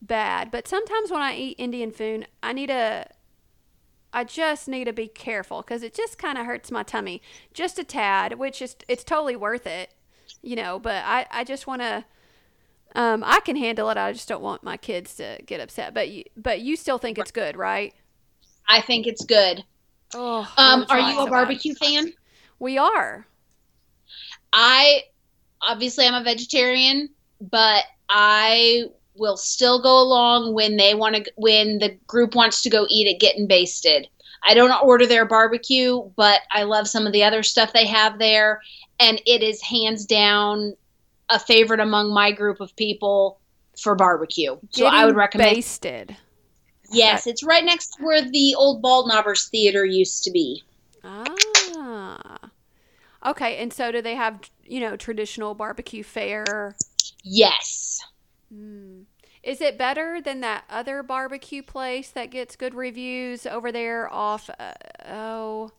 [0.00, 3.08] bad, but sometimes when I eat Indian food, I need a
[4.12, 7.20] I just need to be careful because it just kind of hurts my tummy
[7.52, 9.90] just a tad, which is it's totally worth it,
[10.42, 10.78] you know.
[10.78, 12.04] But I I just want to.
[12.94, 13.98] Um, I can handle it.
[13.98, 15.92] I just don't want my kids to get upset.
[15.92, 17.94] But you, but you still think it's good, right?
[18.66, 19.62] I think it's good.
[20.14, 21.88] Oh, um, are you a so barbecue bad.
[21.88, 22.12] fan?
[22.58, 23.26] We are.
[24.52, 25.02] I
[25.60, 27.10] obviously I'm a vegetarian,
[27.40, 28.84] but I
[29.14, 33.06] will still go along when they want to when the group wants to go eat
[33.06, 34.08] it getting basted.
[34.44, 38.18] I don't order their barbecue, but I love some of the other stuff they have
[38.18, 38.60] there
[39.00, 40.74] and it is hands down
[41.28, 43.40] a favorite among my group of people
[43.80, 44.56] for barbecue.
[44.70, 46.16] So I would recommend basted.
[46.90, 50.62] Yes, it's right next to where the old Bald Knobbers Theater used to be.
[51.04, 52.38] Ah.
[53.26, 56.76] Okay, and so do they have, you know, traditional barbecue fare?
[57.22, 58.00] Yes.
[58.54, 59.04] Mm.
[59.42, 64.48] Is it better than that other barbecue place that gets good reviews over there off?
[64.58, 64.72] Uh,
[65.06, 65.70] oh,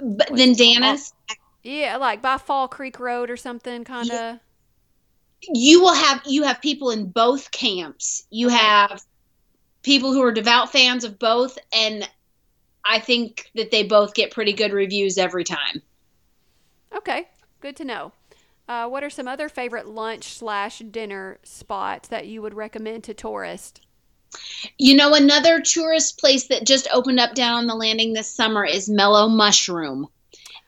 [0.00, 1.12] but then Danna's.
[1.62, 4.14] Yeah, like by Fall Creek Road or something, kind of.
[4.14, 4.36] Yeah.
[5.42, 8.26] You will have you have people in both camps.
[8.30, 8.56] You okay.
[8.56, 9.02] have
[9.82, 12.08] people who are devout fans of both, and
[12.84, 15.82] I think that they both get pretty good reviews every time.
[16.94, 17.28] Okay,
[17.60, 18.12] good to know.
[18.68, 23.14] Uh, what are some other favorite lunch slash dinner spots that you would recommend to
[23.14, 23.80] tourists?
[24.78, 28.64] You know, another tourist place that just opened up down on the landing this summer
[28.64, 30.06] is Mellow Mushroom,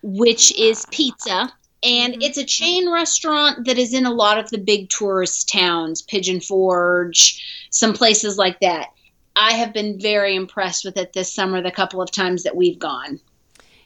[0.03, 1.53] which is pizza.
[1.83, 2.23] And mm-hmm.
[2.23, 6.41] it's a chain restaurant that is in a lot of the big tourist towns, Pigeon
[6.41, 8.89] Forge, some places like that.
[9.35, 12.79] I have been very impressed with it this summer, the couple of times that we've
[12.79, 13.21] gone.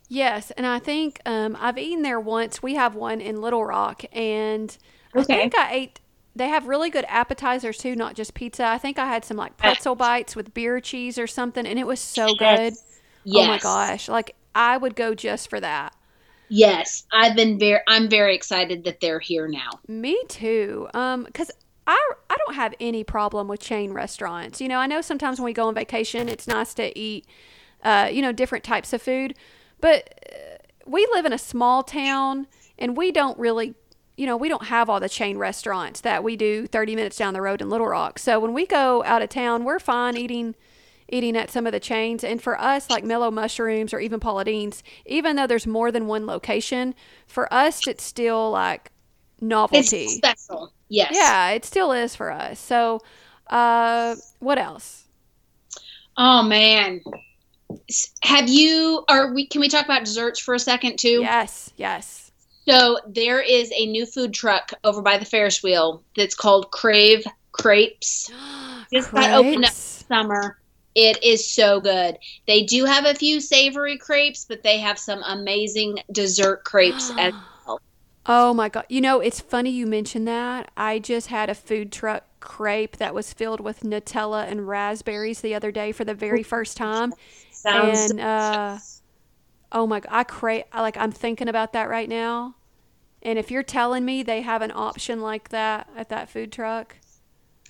[0.08, 2.62] Yes, and I think um, I've eaten there once.
[2.62, 4.76] We have one in Little Rock, and
[5.14, 5.20] okay.
[5.20, 6.00] I think I ate.
[6.36, 8.66] They have really good appetizers too, not just pizza.
[8.66, 11.86] I think I had some like pretzel bites with beer cheese or something, and it
[11.86, 12.74] was so good.
[13.24, 13.44] Yes.
[13.44, 14.08] Oh my gosh!
[14.08, 15.95] Like I would go just for that.
[16.48, 17.80] Yes, I've been very.
[17.88, 19.70] I'm very excited that they're here now.
[19.88, 20.88] Me too.
[20.94, 21.50] Um, because
[21.86, 24.60] I I don't have any problem with chain restaurants.
[24.60, 27.26] You know, I know sometimes when we go on vacation, it's nice to eat,
[27.82, 29.34] uh, you know, different types of food.
[29.80, 32.46] But uh, we live in a small town
[32.78, 33.74] and we don't really
[34.16, 37.34] you know, we don't have all the chain restaurants that we do 30 minutes down
[37.34, 38.18] the road in Little Rock.
[38.18, 40.54] So when we go out of town, we're fine eating
[41.08, 42.24] eating at some of the chains.
[42.24, 46.06] And for us, like Mellow Mushrooms or even Paula Deen's, even though there's more than
[46.06, 46.94] one location,
[47.26, 48.90] for us it's still like
[49.40, 50.04] novelty.
[50.04, 50.72] It's special.
[50.88, 51.12] Yes.
[51.12, 52.58] Yeah, it still is for us.
[52.58, 53.00] So
[53.48, 55.04] uh what else?
[56.16, 57.00] Oh man
[58.22, 62.30] have you are we can we talk about desserts for a second too yes yes
[62.68, 67.24] so there is a new food truck over by the ferris wheel that's called crave
[67.52, 68.30] crepes
[68.92, 70.58] just got opened up summer
[70.96, 75.22] it is so good they do have a few savory crepes but they have some
[75.26, 77.32] amazing dessert crepes as
[77.66, 77.80] well
[78.26, 81.92] oh my god you know it's funny you mentioned that i just had a food
[81.92, 86.42] truck crepe that was filled with nutella and raspberries the other day for the very
[86.42, 87.12] first time
[87.56, 88.78] Sounds and uh,
[89.72, 92.54] oh my god, I crave like I'm thinking about that right now.
[93.22, 96.96] And if you're telling me they have an option like that at that food truck,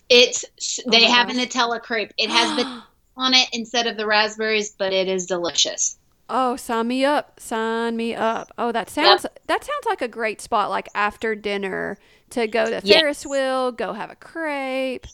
[0.08, 0.44] it's
[0.86, 1.36] they oh have gosh.
[1.36, 2.12] a Nutella crepe.
[2.18, 2.82] It has the
[3.16, 5.98] on it instead of the raspberries, but it is delicious.
[6.28, 7.38] Oh, sign me up!
[7.38, 8.52] Sign me up!
[8.58, 9.38] Oh, that sounds yep.
[9.46, 11.98] that sounds like a great spot, like after dinner
[12.30, 13.00] to go to yes.
[13.00, 15.06] Ferris wheel, go have a crepe.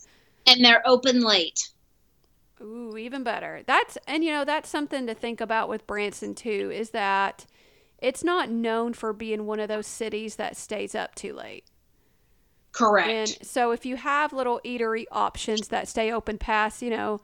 [0.46, 1.68] And they're open late.
[2.62, 3.62] Ooh, even better.
[3.66, 7.44] That's and you know that's something to think about with Branson too is that
[7.98, 11.64] it's not known for being one of those cities that stays up too late.
[12.72, 13.08] Correct.
[13.08, 17.20] And so if you have little eatery options that stay open past, you know,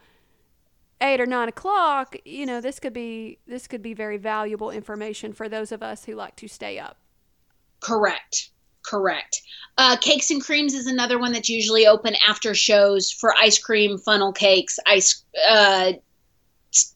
[1.01, 5.33] eight or nine o'clock, you know, this could be this could be very valuable information
[5.33, 6.99] for those of us who like to stay up.
[7.81, 8.51] Correct.
[8.83, 9.43] Correct.
[9.77, 13.99] Uh, cakes and creams is another one that's usually open after shows for ice cream,
[13.99, 15.93] funnel cakes, ice, uh,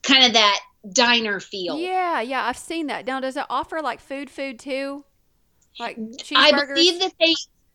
[0.03, 0.61] kind of that
[0.93, 1.79] diner feel.
[1.79, 3.07] Yeah, yeah, I've seen that.
[3.07, 5.05] Now, does it offer like food, food too?
[5.79, 6.37] Like cheeseburgers?
[6.37, 7.35] I believe that they,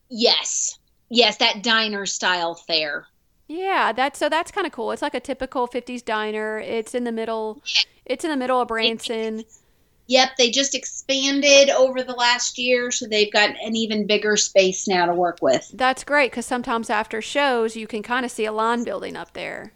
[0.10, 3.06] yes, yes, that diner style fare.
[3.48, 4.92] Yeah, that's so that's kind of cool.
[4.92, 6.60] It's like a typical '50s diner.
[6.60, 7.62] It's in the middle.
[8.06, 9.44] It's in the middle of Branson.
[10.08, 14.88] Yep, they just expanded over the last year, so they've got an even bigger space
[14.88, 15.70] now to work with.
[15.74, 19.34] That's great because sometimes after shows, you can kind of see a lawn building up
[19.34, 19.74] there.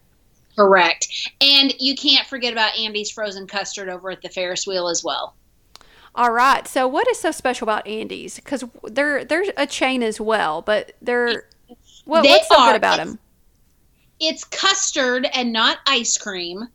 [0.55, 1.31] Correct.
[1.41, 5.35] And you can't forget about Andy's frozen custard over at the Ferris wheel as well.
[6.15, 6.67] All right.
[6.67, 8.35] So, what is so special about Andy's?
[8.35, 11.45] Because they're they're a chain as well, but they're
[12.05, 12.69] what, they what's so are.
[12.69, 13.19] good about them?
[14.21, 16.67] It's custard and not ice cream.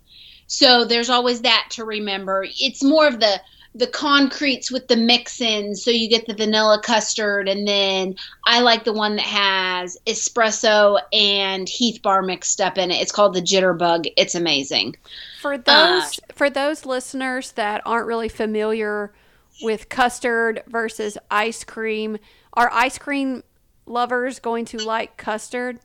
[0.49, 2.47] So there's always that to remember.
[2.61, 3.41] It's more of the
[3.77, 8.17] the concretes with the mix-ins, so you get the vanilla custard, and then
[8.47, 13.03] I like the one that has espresso and Heath bar mixed up in it.
[13.03, 14.11] It's called the Jitterbug.
[14.17, 14.97] It's amazing.
[15.43, 19.13] For those uh, for those listeners that aren't really familiar
[19.61, 22.17] with custard versus ice cream,
[22.55, 23.43] are ice cream
[23.85, 25.81] lovers going to like custard?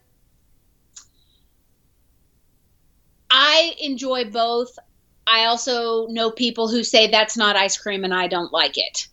[3.31, 4.77] I enjoy both.
[5.25, 9.07] I also know people who say that's not ice cream and I don't like it.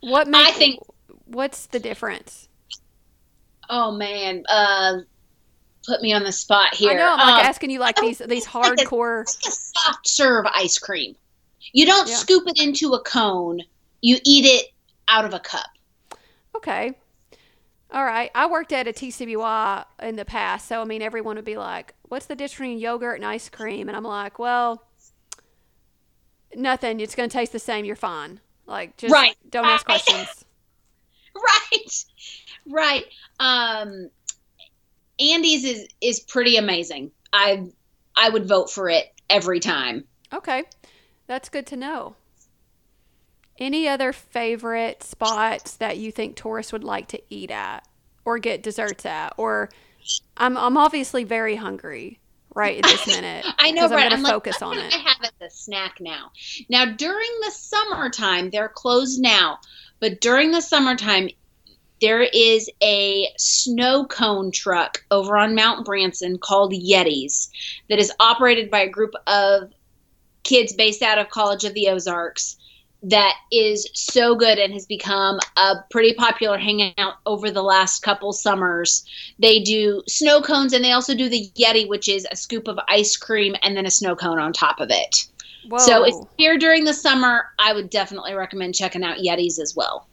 [0.00, 0.80] What makes, I think
[1.26, 2.48] what's the difference?
[3.70, 4.98] Oh man, uh
[5.86, 6.90] put me on the spot here.
[6.90, 9.50] I know, I'm like um, asking you like these these hardcore like a, like a
[9.50, 11.14] soft serve ice cream.
[11.72, 12.16] You don't yeah.
[12.16, 13.60] scoop it into a cone.
[14.00, 14.72] You eat it
[15.08, 15.66] out of a cup.
[16.56, 16.94] Okay.
[17.92, 18.30] All right.
[18.34, 21.94] I worked at a TCBY in the past, so I mean everyone would be like,
[22.08, 24.82] "What's the difference between yogurt and ice cream?" And I'm like, "Well,
[26.54, 27.00] nothing.
[27.00, 27.84] It's going to taste the same.
[27.84, 28.40] You're fine.
[28.66, 29.36] Like, just right.
[29.50, 30.44] don't ask questions.
[31.34, 32.04] right.
[32.68, 33.04] Right.
[33.38, 34.10] Um,
[35.20, 37.12] Andy's is is pretty amazing.
[37.32, 37.70] I
[38.16, 40.04] I would vote for it every time.
[40.32, 40.64] Okay.
[41.26, 42.16] That's good to know.
[43.58, 47.86] Any other favorite spots that you think tourists would like to eat at
[48.24, 49.70] or get desserts at or
[50.36, 52.18] I'm I'm obviously very hungry
[52.54, 53.44] right at this minute.
[53.58, 54.12] I know, right?
[54.12, 54.94] I'm going to focus like, on it.
[54.94, 56.32] I have it the snack now.
[56.68, 59.58] Now during the summertime, they're closed now,
[60.00, 61.28] but during the summertime,
[62.00, 67.48] there is a snow cone truck over on Mount Branson called Yetis
[67.88, 69.72] that is operated by a group of
[70.42, 72.56] kids based out of College of the Ozarks
[73.02, 78.32] that is so good and has become a pretty popular hangout over the last couple
[78.32, 79.04] summers.
[79.38, 82.78] They do snow cones and they also do the Yeti, which is a scoop of
[82.88, 85.28] ice cream and then a snow cone on top of it.
[85.68, 85.78] Whoa.
[85.78, 90.06] So if here during the summer, I would definitely recommend checking out Yetis as well.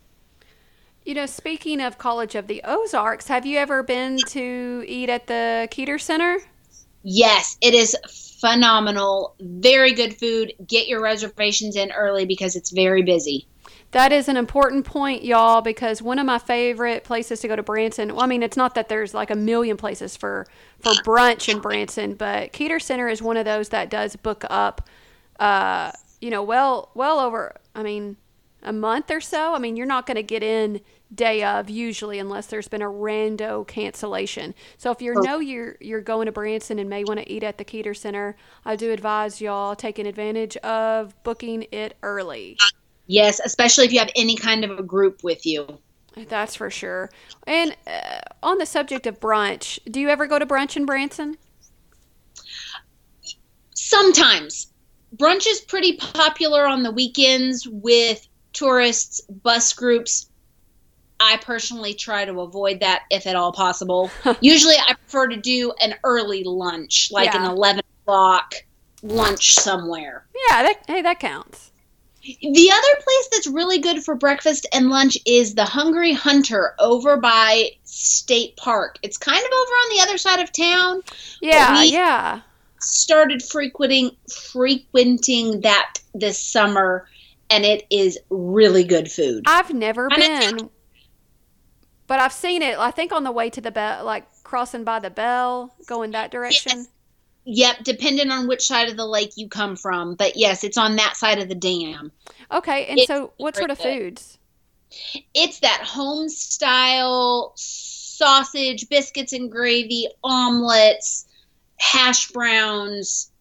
[1.06, 5.28] You know, speaking of College of the Ozarks, have you ever been to eat at
[5.28, 6.40] the Keeter Center?
[7.04, 7.96] Yes, it is
[8.44, 9.36] phenomenal.
[9.40, 10.54] Very good food.
[10.68, 13.48] Get your reservations in early because it's very busy.
[13.92, 17.64] That is an important point, y'all, because one of my favorite places to go to
[17.64, 18.16] Branson.
[18.16, 20.46] Well, I mean, it's not that there's like a million places for
[20.80, 24.90] for brunch in Branson, but Keeter Center is one of those that does book up.
[25.40, 27.56] Uh, you know, well, well over.
[27.76, 28.18] I mean,
[28.64, 29.54] a month or so.
[29.54, 30.82] I mean, you're not going to get in
[31.16, 34.54] day of usually unless there's been a rando cancellation.
[34.78, 37.58] So if you know you're you're going to Branson and may want to eat at
[37.58, 38.36] the Keeter Center,
[38.66, 42.58] I do advise y'all taking advantage of booking it early.
[43.08, 45.80] Yes, especially if you have any kind of a group with you.
[46.16, 47.10] That's for sure.
[47.48, 51.38] And uh, on the subject of brunch, do you ever go to brunch in Branson?
[53.74, 54.68] Sometimes.
[55.16, 60.30] Brunch is pretty popular on the weekends with tourists, bus groups,
[61.24, 64.12] I personally try to avoid that if at all possible.
[64.42, 67.46] Usually, I prefer to do an early lunch, like yeah.
[67.46, 68.56] an eleven o'clock
[69.02, 70.26] lunch somewhere.
[70.50, 71.72] Yeah, that, hey, that counts.
[72.24, 77.18] The other place that's really good for breakfast and lunch is the Hungry Hunter over
[77.18, 78.98] by State Park.
[79.02, 81.02] It's kind of over on the other side of town.
[81.42, 82.42] Yeah, yeah.
[82.80, 87.08] Started frequenting frequenting that this summer
[87.50, 89.44] and it is really good food.
[89.46, 90.70] I've never and been.
[92.14, 92.78] But I've seen it.
[92.78, 96.30] I think on the way to the bell, like crossing by the bell, going that
[96.30, 96.78] direction.
[96.78, 96.88] Yes.
[97.46, 100.14] Yep, depending on which side of the lake you come from.
[100.14, 102.12] But yes, it's on that side of the dam.
[102.52, 103.98] Okay, and it's so what sort of good.
[103.98, 104.38] foods?
[105.34, 111.26] It's that home style sausage, biscuits and gravy, omelets,
[111.78, 113.32] hash browns,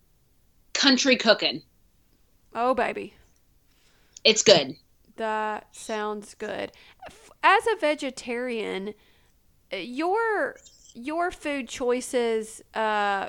[0.73, 1.61] country cooking.
[2.55, 3.13] Oh, baby.
[4.25, 4.77] It's good.
[5.17, 6.73] That sounds good
[7.43, 8.95] as a vegetarian,
[9.73, 10.57] your
[10.95, 12.63] your food choices.
[12.75, 13.29] Uh,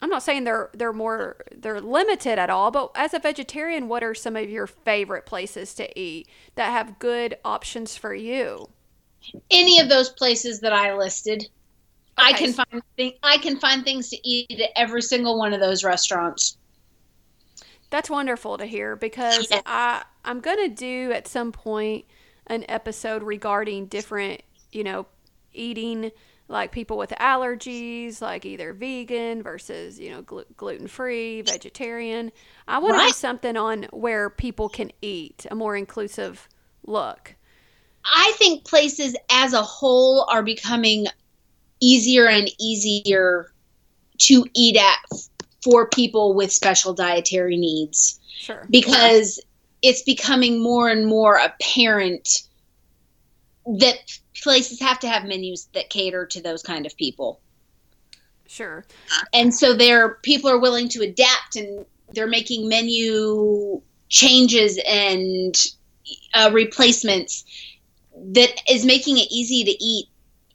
[0.00, 4.04] I'm not saying they're they're more they're limited at all, but as a vegetarian, what
[4.04, 8.68] are some of your favorite places to eat that have good options for you?
[9.50, 11.48] Any of those places that I listed.
[12.18, 12.28] Okay.
[12.28, 15.60] I can find th- I can find things to eat at every single one of
[15.60, 16.56] those restaurants.
[17.90, 22.04] That's wonderful to hear because I I'm gonna do at some point
[22.48, 24.42] an episode regarding different,
[24.72, 25.06] you know,
[25.52, 26.10] eating
[26.48, 32.32] like people with allergies, like either vegan versus, you know, gl- gluten free, vegetarian.
[32.66, 36.48] I want to do something on where people can eat, a more inclusive
[36.86, 37.34] look.
[38.04, 41.06] I think places as a whole are becoming
[41.80, 43.52] easier and easier
[44.18, 44.98] to eat at
[45.62, 48.66] for people with special dietary needs Sure.
[48.70, 49.40] because
[49.82, 52.42] it's becoming more and more apparent
[53.78, 53.96] that
[54.42, 57.40] places have to have menus that cater to those kind of people.
[58.46, 58.84] Sure.
[59.34, 65.54] And so there people are willing to adapt and they're making menu changes and
[66.32, 67.44] uh, replacements
[68.32, 70.08] that is making it easy to eat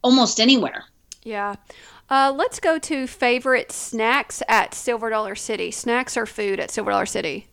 [0.03, 0.86] almost anywhere.
[1.24, 1.55] Yeah.
[2.09, 5.71] Uh, let's go to favorite snacks at Silver Dollar City.
[5.71, 7.47] Snacks or food at Silver Dollar City?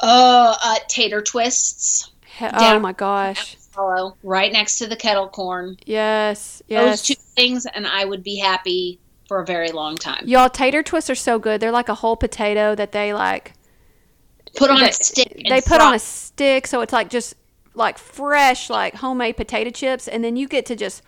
[0.00, 2.10] Uh, uh tater twists.
[2.38, 3.56] He- oh my gosh.
[3.56, 5.76] Follow right next to the kettle corn.
[5.86, 6.62] Yes.
[6.68, 8.98] Those two things, and I would be happy
[9.28, 10.26] for a very long time.
[10.26, 11.60] Y'all, tater twists are so good.
[11.60, 13.52] They're like a whole potato that they like.
[14.56, 15.42] Put on they, a stick.
[15.48, 17.34] They put on a stick, so it's like just
[17.74, 21.02] like fresh, like homemade potato chips, and then you get to just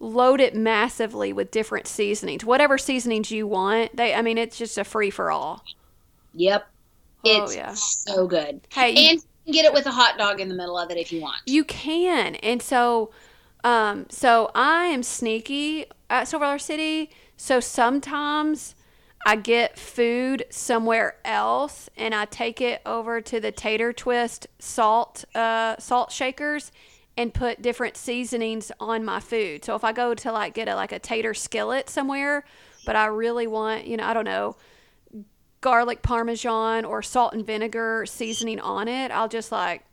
[0.00, 3.96] load it massively with different seasonings, whatever seasonings you want.
[3.96, 5.64] They, I mean, it's just a free for all.
[6.34, 6.68] Yep.
[7.30, 7.72] Oh, It's yeah.
[7.72, 8.60] so good.
[8.70, 10.96] Hey, And you can get it with a hot dog in the middle of it
[10.98, 11.42] if you want.
[11.46, 12.36] You can.
[12.36, 13.10] And so
[13.64, 17.10] um so I am sneaky at Silver Dollar City.
[17.36, 18.74] So sometimes
[19.24, 25.24] I get food somewhere else and I take it over to the tater twist salt
[25.34, 26.72] uh salt shakers
[27.16, 29.64] and put different seasonings on my food.
[29.64, 32.44] So if I go to like get a like a tater skillet somewhere,
[32.84, 34.56] but I really want, you know, I don't know,
[35.60, 39.84] garlic parmesan or salt and vinegar seasoning on it, I'll just like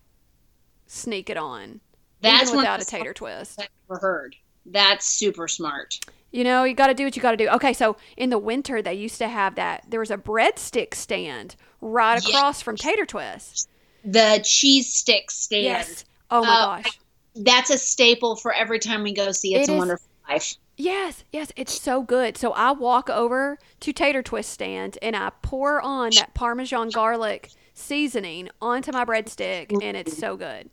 [0.87, 1.81] sneak it on.
[2.21, 3.59] That's even without a tater twist.
[3.61, 4.35] I've ever heard.
[4.65, 5.99] That's super smart.
[6.31, 7.47] You know, you got to do what you got to do.
[7.49, 9.85] Okay, so in the winter they used to have that.
[9.89, 12.27] There was a breadstick stand right Yes.
[12.27, 13.69] across from Tater Twist.
[14.03, 15.63] The cheese stick stand.
[15.65, 16.05] Yes.
[16.31, 16.99] Oh my Uh, gosh.
[17.35, 20.55] That's a staple for every time we go see It's It a Wonderful Life.
[20.77, 22.37] Yes, yes, it's so good.
[22.37, 27.51] So I walk over to Tater Twist stand and I pour on that Parmesan garlic
[27.73, 30.69] seasoning onto my breadstick, and it's so good.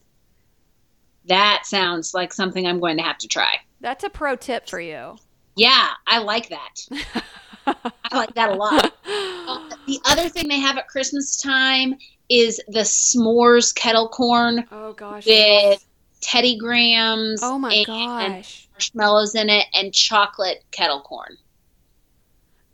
[1.27, 3.59] That sounds like something I'm going to have to try.
[3.81, 5.17] That's a pro tip for you.
[5.57, 7.23] Yeah, I like that.
[7.67, 8.93] I like that a lot.
[9.07, 11.95] Uh, the other thing they have at Christmas time
[12.29, 15.27] is the s'mores kettle corn Oh gosh.
[15.27, 15.85] with yes.
[16.21, 18.69] Teddy Grahams Oh my and gosh.
[18.95, 21.37] Marshmallows in it and chocolate kettle corn.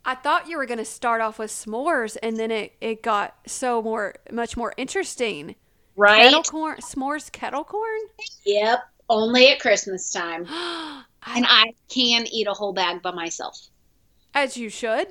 [0.05, 3.37] I thought you were going to start off with s'mores and then it, it got
[3.47, 5.55] so more much more interesting.
[5.97, 6.23] Right?
[6.23, 8.01] Kettle corn, s'mores kettle corn?
[8.47, 8.81] Yep.
[9.11, 10.47] Only at Christmas time.
[10.49, 11.05] I,
[11.37, 13.59] And I can eat a whole bag by myself.
[14.35, 15.09] as you should.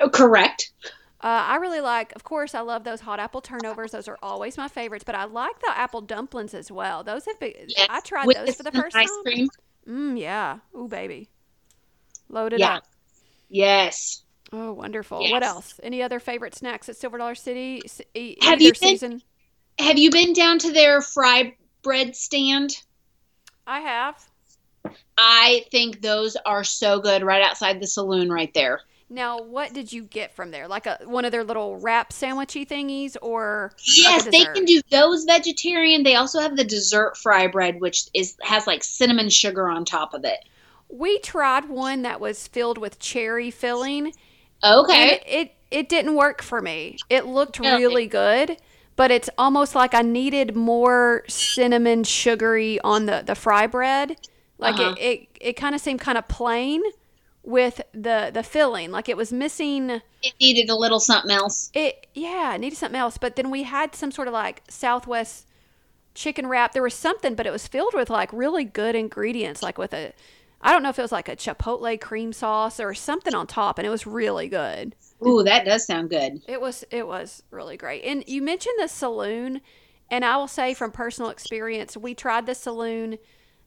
[0.00, 0.72] Oh, correct.
[1.20, 3.92] Uh, I really like, of course, I love those hot apple turnovers.
[3.92, 5.04] Those are always my favorites.
[5.04, 7.04] But I like the apple dumplings as well.
[7.04, 7.52] Those have been.
[7.68, 7.86] Yes.
[7.90, 9.22] I tried With those for the first ice time.
[9.22, 9.48] cream.
[9.88, 10.58] Mm, yeah.
[10.76, 11.28] Ooh, baby.
[12.28, 12.76] Load it Yeah.
[12.76, 12.84] up.
[13.48, 14.22] Yes.
[14.52, 15.22] Oh, wonderful.
[15.22, 15.32] Yes.
[15.32, 15.80] What else?
[15.82, 17.82] Any other favorite snacks at Silver Dollar City?
[18.14, 19.22] E- Have you been- season?
[19.78, 22.76] Have you been down to their fry bread stand?
[23.66, 24.28] I have.
[25.16, 28.80] I think those are so good right outside the saloon right there.
[29.12, 30.66] Now, what did you get from there?
[30.68, 35.22] Like a one of their little wrap sandwichy thingies, or Yes, they can do those
[35.24, 36.02] vegetarian.
[36.02, 40.14] They also have the dessert fry bread, which is has like cinnamon sugar on top
[40.14, 40.38] of it.
[40.88, 44.12] We tried one that was filled with cherry filling,
[44.64, 45.18] Okay.
[45.18, 47.02] it, it it didn't work for me.
[47.10, 48.06] It looked Really?
[48.08, 48.58] good,
[48.96, 54.16] but it's almost like I needed more cinnamon sugary on the the fry bread.
[54.58, 54.80] Like Uh-huh.
[54.80, 56.82] it it, it kind of seemed kind of plain
[57.42, 58.90] with the the filling.
[58.90, 60.02] Like it was missing.
[60.22, 61.70] It needed a little something else.
[61.74, 63.18] It yeah, it needed something else.
[63.18, 65.46] But then we had some sort of like Southwest
[66.14, 66.72] chicken wrap.
[66.72, 70.12] There was something, but it was filled with like really good ingredients, like with a
[70.60, 73.78] I don't know if it was like a chipotle cream sauce or something on top,
[73.78, 74.94] and it was really good.
[75.26, 76.40] Ooh, that does sound good.
[76.46, 78.04] It was it was really great.
[78.04, 79.60] And you mentioned the saloon,
[80.10, 83.18] and I will say from personal experience, we tried the saloon.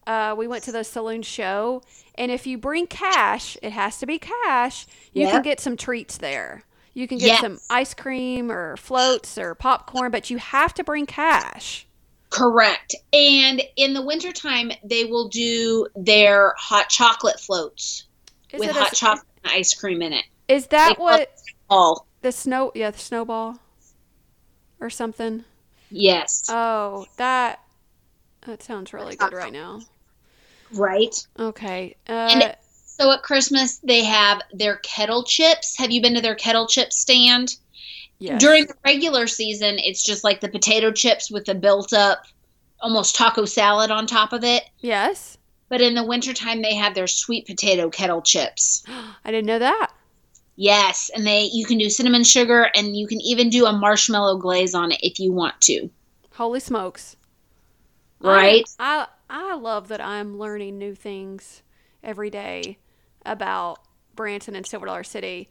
[0.07, 1.81] Uh, we went to the saloon show,
[2.15, 4.85] and if you bring cash, it has to be cash.
[5.13, 6.63] You can get some treats there.
[6.93, 7.41] You can get Yes.
[7.41, 11.87] some ice cream or floats or popcorn, but you have to bring cash.
[12.29, 12.95] Correct.
[13.13, 18.05] And in the wintertime, they will do their hot chocolate floats
[18.51, 20.25] Is with it a- hot chocolate and ice cream in it.
[20.47, 21.33] Is that They what
[21.69, 22.05] All.
[22.21, 22.71] the snow?
[22.75, 23.57] Yeah, the snowball
[24.79, 25.43] or something.
[25.89, 26.45] Yes.
[26.49, 27.61] Oh, that
[28.45, 29.81] that sounds really good right now.
[30.73, 31.15] Right.
[31.39, 31.95] Okay.
[32.09, 32.55] Uh, And-
[32.87, 35.77] So at Christmas, they have their kettle chips.
[35.77, 37.57] Have you been to their kettle chip stand?
[38.19, 38.39] yes.
[38.39, 42.23] During the regular season, it's just like the potato chips with the built up,
[42.79, 44.63] almost taco salad on top of it.
[44.79, 45.37] yes.
[45.67, 48.83] But in the wintertime, they have their sweet potato kettle chips.
[49.25, 49.91] I didn't know that.
[50.55, 54.37] Yes, and they you can do cinnamon sugar and you can even do a marshmallow
[54.37, 55.89] glaze on it if you want to.
[56.35, 57.17] Holy smokes.
[58.21, 58.63] Right?
[58.79, 59.07] I,
[59.37, 61.61] I love that I'm learning new things
[62.01, 62.77] every day
[63.25, 63.79] about
[64.15, 65.49] Branson and Silver Dollar City.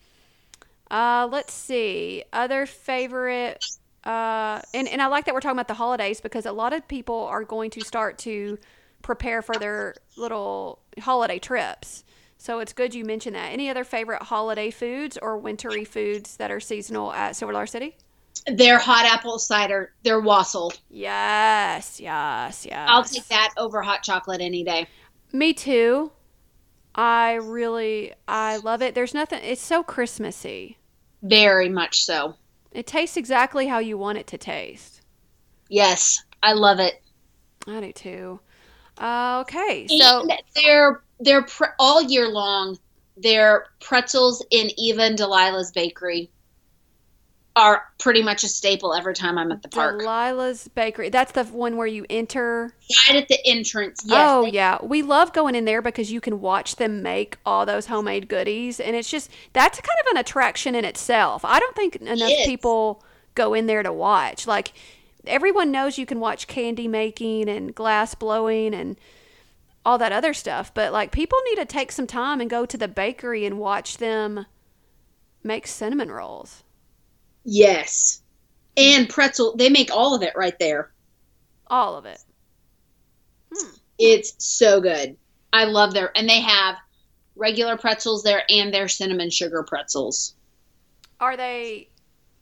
[0.91, 2.25] Uh, let's see.
[2.33, 3.63] Other favorite
[4.05, 6.89] uh, and, and I like that we're talking about the holidays because a lot of
[6.89, 8.59] people are going to start to
[9.03, 12.05] prepare for their little holiday trips.
[12.39, 13.53] So it's good you mentioned that.
[13.53, 17.99] Any other favorite holiday foods or wintry foods that are seasonal at Silver Dollar City?
[18.47, 20.73] Their hot apple cider, their wassail.
[20.91, 22.89] Yes, yes, yes.
[22.91, 24.87] I'll take that over hot chocolate any day.
[25.33, 26.13] Me too.
[26.95, 28.95] I really I love it.
[28.95, 30.79] There's nothing it's so Christmassy.
[31.23, 32.35] Very much so.
[32.71, 35.01] It tastes exactly how you want it to taste.
[35.69, 37.03] Yes, I love it.
[37.67, 38.41] I do too.
[38.99, 42.79] Uh, okay, so And they're they're pre- all year long.
[43.17, 46.31] They're pretzels in Eva and Delilah's bakery
[47.57, 50.01] are pretty much a staple every time I'm at the park.
[50.01, 51.09] Delilah's Bakery.
[51.09, 52.75] That's the one where you enter.
[53.09, 54.03] right at the entrance.
[54.05, 54.19] Yes.
[54.29, 57.65] oh they- yeah, we love going in there because you can watch them make all
[57.65, 61.45] those homemade goodies, and it's just that's kind of an attraction in itself.
[61.45, 63.05] I don't think enough people
[63.37, 64.47] go in there to watch.
[64.49, 64.73] Like
[65.25, 68.97] everyone knows you can watch candy making and glass blowing and
[69.87, 72.77] all that other stuff, but like people need to take some time and go to
[72.77, 74.47] the bakery and watch them
[75.45, 76.64] make cinnamon rolls.
[77.45, 78.23] Yes.
[78.77, 80.93] And pretzel, they make all of it right there.
[81.69, 82.19] All of it.
[83.55, 83.71] Hmm.
[83.99, 85.17] It's so good.
[85.53, 86.77] I love their and they have
[87.37, 90.35] regular pretzels there and their cinnamon sugar pretzels.
[91.21, 91.89] Are they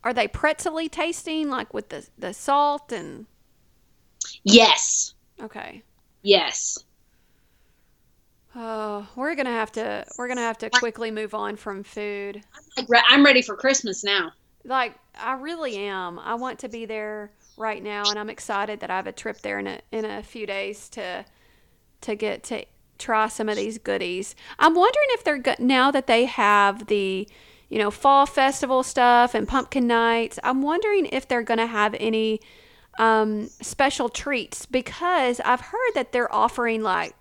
[0.04, 3.26] are they pretzely tasting like with the the salt and
[4.44, 5.14] Yes.
[5.40, 5.82] okay.
[6.22, 6.78] Yes.
[8.54, 12.42] Oh, we're gonna have to we're gonna have to quickly move on from food.
[13.08, 14.32] I'm ready for Christmas now.
[14.64, 16.18] Like I really am.
[16.18, 19.40] I want to be there right now, and I'm excited that I have a trip
[19.42, 21.24] there in a in a few days to
[22.02, 22.64] to get to
[22.98, 24.34] try some of these goodies.
[24.58, 27.28] I'm wondering if they're go- now that they have the
[27.68, 30.38] you know fall festival stuff and pumpkin nights.
[30.44, 32.40] I'm wondering if they're gonna have any
[32.98, 37.14] um, special treats because I've heard that they're offering like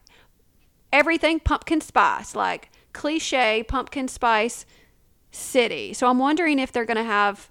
[0.91, 4.65] everything pumpkin spice, like cliche pumpkin spice
[5.31, 5.93] city.
[5.93, 7.49] So I'm wondering if they're going to have.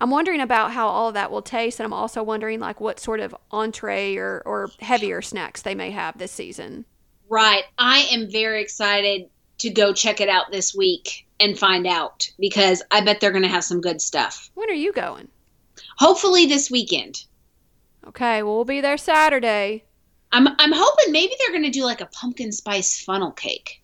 [0.00, 3.00] I'm wondering about how all of that will taste, and I'm also wondering like what
[3.00, 6.84] sort of entree or, or heavier snacks they may have this season.
[7.28, 7.64] Right.
[7.78, 9.28] I am very excited
[9.58, 13.42] to go check it out this week and find out because I bet they're going
[13.42, 14.50] to have some good stuff.
[14.54, 15.28] When are you going?
[15.98, 17.24] Hopefully this weekend.
[18.06, 19.84] Okay, well we'll be there Saturday.
[20.32, 23.82] I'm I'm hoping maybe they're going to do like a pumpkin spice funnel cake.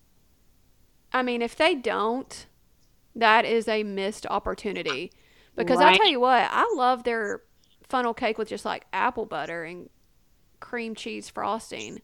[1.13, 2.47] I mean, if they don't,
[3.17, 5.13] that is a missed opportunity.
[5.57, 7.43] Because I'll tell you what, I love their
[7.89, 9.89] funnel cake with just like apple butter and
[10.61, 12.01] cream cheese frosting.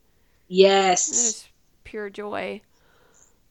[0.46, 1.08] Yes.
[1.08, 1.48] is
[1.84, 2.60] pure joy.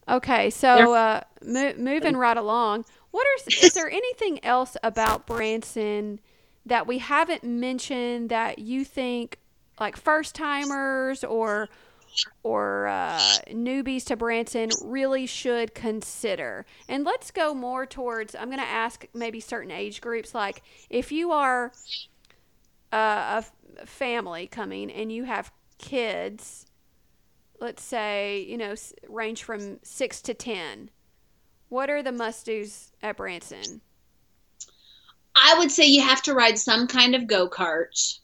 [0.08, 6.20] Okay, so uh, mo- moving right along, what are is there anything else about Branson
[6.66, 9.40] that we haven't mentioned that you think
[9.80, 11.70] like first timers or
[12.44, 16.66] or uh, newbies to Branson really should consider?
[16.88, 18.36] And let's go more towards.
[18.36, 21.72] I'm going to ask maybe certain age groups, like if you are
[22.92, 23.42] uh,
[23.82, 26.66] a family coming and you have kids
[27.60, 28.74] let's say, you know,
[29.08, 30.90] range from six to 10.
[31.70, 33.82] What are the must do's at Branson?
[35.36, 38.20] I would say you have to ride some kind of go-kart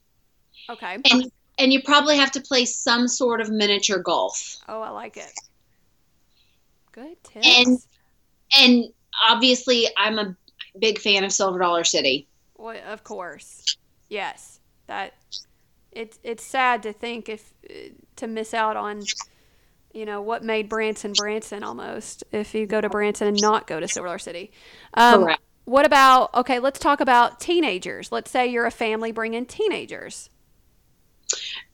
[0.70, 0.98] Okay.
[1.12, 4.58] and and you probably have to play some sort of miniature golf.
[4.68, 5.32] Oh, I like it.
[6.92, 7.48] Good tips.
[7.48, 7.80] And-
[8.60, 8.86] And
[9.28, 10.36] obviously I'm a
[10.80, 12.28] big fan of Silver Dollar City.
[12.58, 13.78] well, of course.
[14.08, 14.60] Yes.
[14.88, 15.14] That
[15.92, 17.74] it's it's sad to think if uh,
[18.18, 19.02] to miss out on
[19.94, 23.80] you know what made Branson Branson almost if you go to Branson and not go
[23.80, 24.52] to Silver Dollar City.
[24.94, 25.42] Um, Correct.
[25.66, 26.60] What about okay?
[26.60, 28.12] Let's talk about teenagers.
[28.12, 30.30] Let's say you're a family bringing teenagers.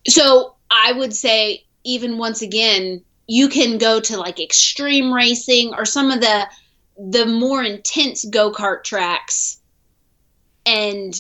[0.08, 5.86] So I would say, even once again, you can go to like extreme racing or
[5.86, 6.48] some of the
[6.98, 9.60] the more intense go kart tracks
[10.66, 11.20] and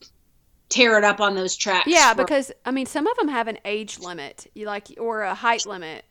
[0.70, 1.88] tear it up on those tracks.
[1.88, 5.22] Yeah, for- because I mean, some of them have an age limit, you like, or
[5.24, 6.06] a height limit.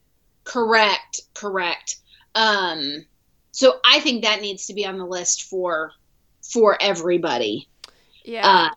[0.45, 1.97] correct, correct.
[2.35, 3.05] Um,
[3.53, 5.93] so I think that needs to be on the list for
[6.53, 7.69] for everybody.
[8.25, 8.71] Yeah, Uh,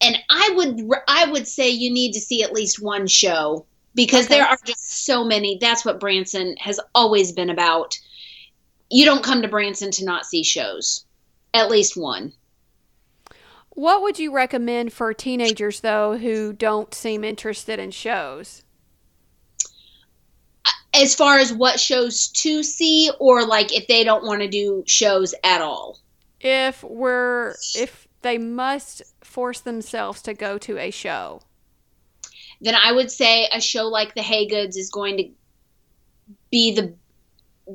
[0.00, 4.26] and I would I would say you need to see at least one show because
[4.26, 4.36] Okay.
[4.36, 5.58] there are just so many.
[5.60, 7.98] That's what Branson has always been about.
[8.90, 11.04] you don't come to Branson to not see shows.
[11.54, 12.32] At least one.
[13.70, 18.62] What would you recommend for teenagers though who don't seem interested in shows?
[20.94, 24.82] As far as what shows to see or like if they don't want to do
[24.86, 25.98] shows at all.
[26.40, 31.40] If we're if they must force themselves to go to a show.
[32.60, 35.28] Then I would say a show like The Haygoods is going to
[36.50, 36.92] be the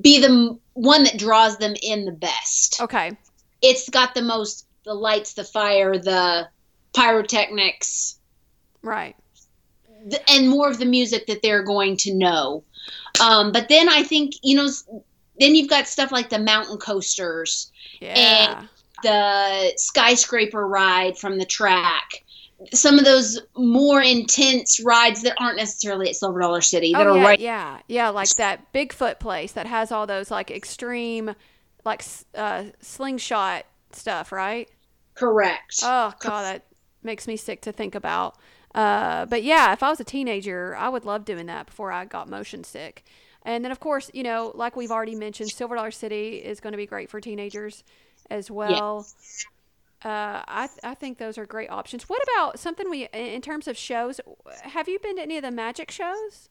[0.02, 2.82] be the one that draws them in the best.
[2.82, 3.18] Okay.
[3.62, 6.48] It's got the most the lights, the fire, the
[6.94, 8.18] pyrotechnics,
[8.82, 9.16] Right.
[10.10, 12.64] th- and more of the music that they're going to know.
[13.22, 14.84] Um, but then I think you know, s-
[15.40, 17.72] then you've got stuff like the mountain coasters,
[18.02, 18.66] Yeah.
[19.04, 22.24] The skyscraper ride from the track.
[22.74, 27.14] Some of those more intense rides that aren't necessarily at Silver Dollar City that oh
[27.14, 31.34] are yeah, right yeah, yeah, like that Bigfoot place that has all those like extreme,
[31.84, 32.04] like
[32.36, 34.70] uh, slingshot stuff, right?
[35.22, 35.82] correct.
[35.84, 36.64] Oh god, that
[37.04, 38.38] makes me sick to think about.
[38.74, 42.06] Uh, but yeah, if I was a teenager, I would love doing that before I
[42.06, 43.04] got motion sick.
[43.44, 46.74] And then of course, you know, like we've already mentioned, Silver Dollar City is going
[46.74, 47.84] to be great for teenagers
[48.30, 49.08] as well.
[50.04, 52.10] Uh, I I think those are great options.
[52.10, 54.20] What about something we in terms of shows?
[54.64, 56.50] Have you been to any of the magic shows?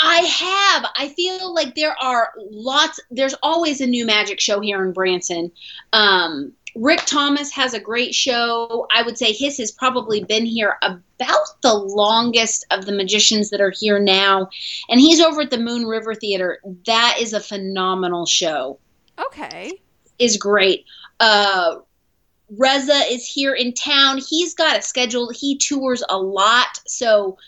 [0.00, 0.86] I have.
[0.96, 2.98] I feel like there are lots.
[3.10, 5.52] There's always a new magic show here in Branson.
[5.92, 8.86] Um, Rick Thomas has a great show.
[8.94, 13.60] I would say his has probably been here about the longest of the magicians that
[13.60, 14.48] are here now,
[14.88, 16.60] and he's over at the Moon River Theater.
[16.86, 18.78] That is a phenomenal show.
[19.18, 19.80] Okay.
[20.20, 20.84] Is great.
[21.18, 21.76] Uh,
[22.58, 24.18] Reza is here in town.
[24.18, 25.30] He's got a schedule.
[25.30, 27.38] He tours a lot, so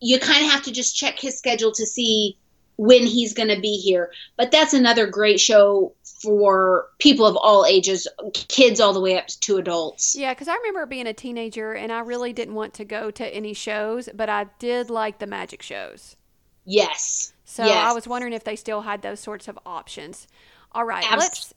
[0.00, 2.36] you kind of have to just check his schedule to see
[2.76, 4.10] when he's going to be here.
[4.36, 9.26] But that's another great show for people of all ages, kids all the way up
[9.26, 10.16] to adults.
[10.16, 13.26] Yeah, because I remember being a teenager and I really didn't want to go to
[13.34, 16.16] any shows, but I did like the magic shows.
[16.64, 17.32] Yes.
[17.44, 17.90] So Yes.
[17.90, 20.28] I was wondering if they still had those sorts of options.
[20.72, 21.52] All right, let's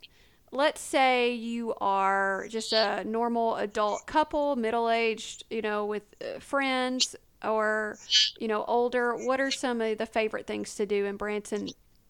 [0.56, 6.40] let's say you are just a normal adult couple, middle aged, you know, with uh,
[6.40, 7.98] friends or
[8.40, 9.16] you know older.
[9.16, 11.70] What are some of the favorite things to do in Branson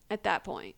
[0.10, 0.76] at that point?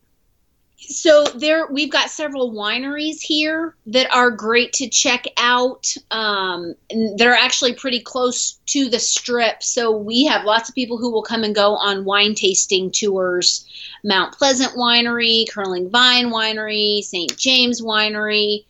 [0.80, 7.18] So there we've got several wineries here that are great to check out um, and
[7.18, 9.64] they're actually pretty close to the strip.
[9.64, 13.66] So we have lots of people who will come and go on wine tasting tours.
[14.04, 18.66] Mount pleasant winery curling vine winery st james winery.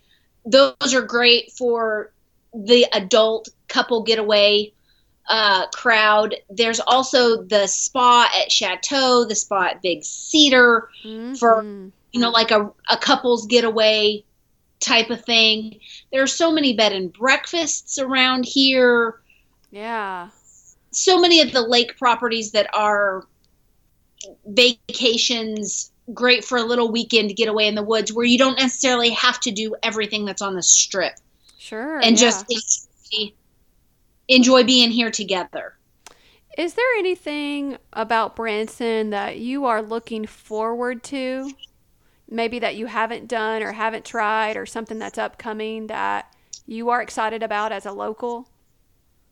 [0.46, 2.12] Those are great for
[2.54, 4.72] the adult couple getaway
[5.30, 6.36] uh, crowd.
[6.50, 10.88] There's also the spa at chateau the spa at big cedar
[11.38, 11.92] For- Mhm.
[12.18, 14.24] You know, like a, a couple's getaway
[14.80, 15.80] type of thing.
[16.12, 19.22] There are so many bed and breakfasts around here.
[19.70, 20.30] yeah,
[20.90, 23.28] So many of the lake properties that are
[24.48, 29.40] vacations, great for a little weekend getaway in the woods where you don't necessarily have
[29.42, 31.14] to do everything that's on the strip
[31.60, 32.00] sure.
[32.00, 32.30] and yeah.
[32.30, 32.46] just
[33.12, 33.34] enjoy,
[34.28, 35.76] enjoy being here together.
[36.58, 41.52] Is there anything about Branson that you are looking forward to?
[42.30, 46.34] Maybe that you haven't done or haven't tried or something that's upcoming that
[46.66, 48.50] you are excited about as a local?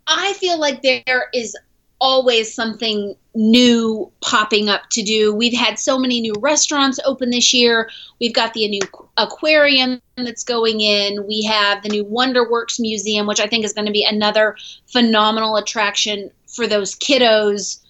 [0.08, 1.56] I feel like there is
[2.00, 5.34] always something new popping up to do.
[5.34, 7.90] We've had so many new restaurants open this year.
[8.20, 8.82] We've got the new
[9.18, 11.26] aquarium that's going in.
[11.26, 14.56] We have the new Wonderworks Museum, which I think is going to be another
[14.92, 17.82] phenomenal attraction for those kiddos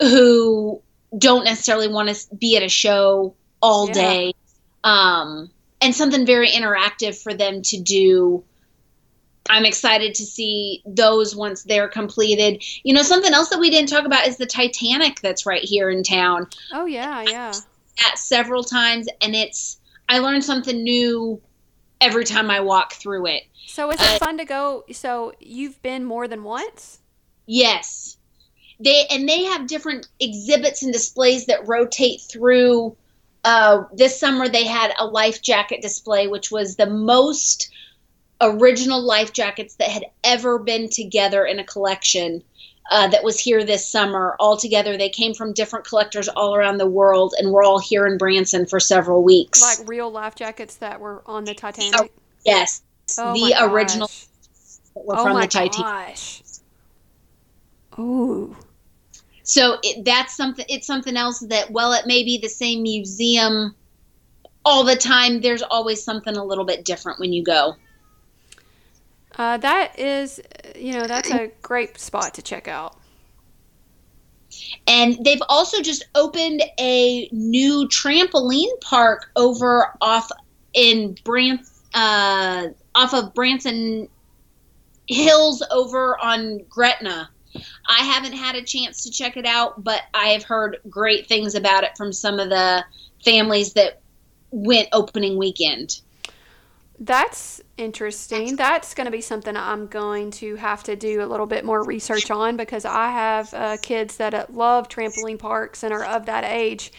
[0.00, 0.80] who
[1.18, 3.34] don't necessarily want to be at a show
[3.64, 3.94] all Yeah.
[3.94, 4.34] day.
[4.84, 5.50] Um,
[5.80, 8.44] and something very interactive for them to do.
[9.48, 12.62] I'm excited to see those once they're completed.
[12.82, 15.90] You know, something else that we didn't talk about is the Titanic that's right here
[15.90, 16.46] in town.
[16.72, 17.52] Oh yeah, yeah.
[18.06, 19.78] At several times, and it's
[20.08, 21.40] I learn something new
[22.00, 23.44] every time I walk through it.
[23.66, 24.84] So is Uh, it fun to go?
[24.92, 27.00] So you've been more than once?
[27.46, 28.16] Yes.
[28.80, 32.96] They and they have different exhibits and displays that rotate through.
[33.44, 37.70] Uh, this summer they had a life jacket display, which was the most
[38.40, 42.42] original life jackets that had ever been together in a collection.
[42.90, 44.36] Uh, that was here this summer.
[44.38, 48.06] All together, they came from different collectors all around the world, and we're all here
[48.06, 49.62] in Branson for several weeks.
[49.62, 52.12] Like real life jackets that were on the Titanic?
[52.44, 52.82] yes,
[53.18, 54.10] Oh the original
[54.94, 55.78] that were Oh from my the Titanic.
[55.78, 56.42] gosh.
[57.98, 58.56] Ooh.
[59.44, 60.64] So it, that's something.
[60.68, 63.74] It's something else that, well, it may be the same museum
[64.64, 65.40] all the time.
[65.40, 67.76] There's always something a little bit different when you go.
[69.36, 70.40] Uh, that is,
[70.76, 72.96] you know, that's a great spot to check out.
[74.86, 80.30] And they've also just opened a new trampoline park over off
[80.72, 81.62] in Brant,
[81.94, 84.08] uh, off of Branson
[85.08, 87.28] Hills over on Gretna.
[87.86, 91.54] I haven't had a chance to check it out, but I have heard great things
[91.54, 92.84] about it from some of the
[93.24, 94.00] families that
[94.50, 96.00] went opening weekend.
[96.98, 98.54] That's interesting.
[98.56, 101.82] That's going to be something I'm going to have to do a little bit more
[101.82, 106.26] research on because I have uh, kids that uh, love trampoline parks and are of
[106.26, 106.92] that age.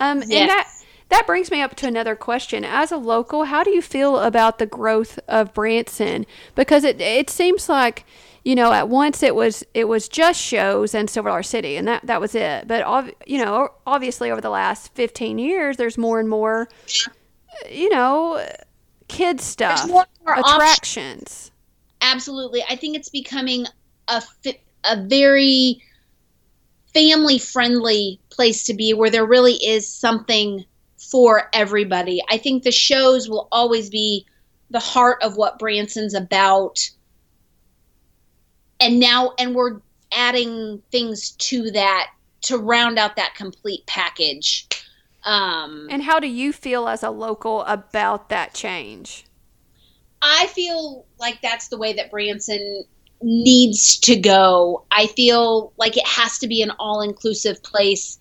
[0.00, 0.30] Um, yes.
[0.32, 0.68] And that
[1.10, 2.64] that brings me up to another question.
[2.64, 6.24] As a local, how do you feel about the growth of Branson?
[6.54, 8.06] Because it it seems like
[8.44, 11.88] you know at once it was it was just shows and Silver Dollar City, and
[11.88, 12.68] that that was it.
[12.68, 12.84] But
[13.26, 16.68] you know, obviously over the last 15 years, there's more and more.
[17.06, 17.10] Uh,
[17.70, 18.44] you know
[19.08, 21.50] kid stuff, more, more attractions.
[22.00, 23.66] Absolutely, I think it's becoming
[24.08, 24.22] a
[24.84, 25.82] a very
[26.92, 30.64] family friendly place to be where there really is something
[30.96, 32.20] for everybody.
[32.30, 34.26] I think the shows will always be
[34.70, 36.78] the heart of what Branson's about.
[38.84, 39.80] And now and we're
[40.12, 42.10] adding things to that
[42.42, 44.68] to round out that complete package.
[45.24, 49.24] Um, and how do you feel as a local about that change?
[50.20, 52.84] I feel like that's the way that Branson
[53.22, 54.84] needs to go.
[54.90, 58.18] I feel like it has to be an all inclusive place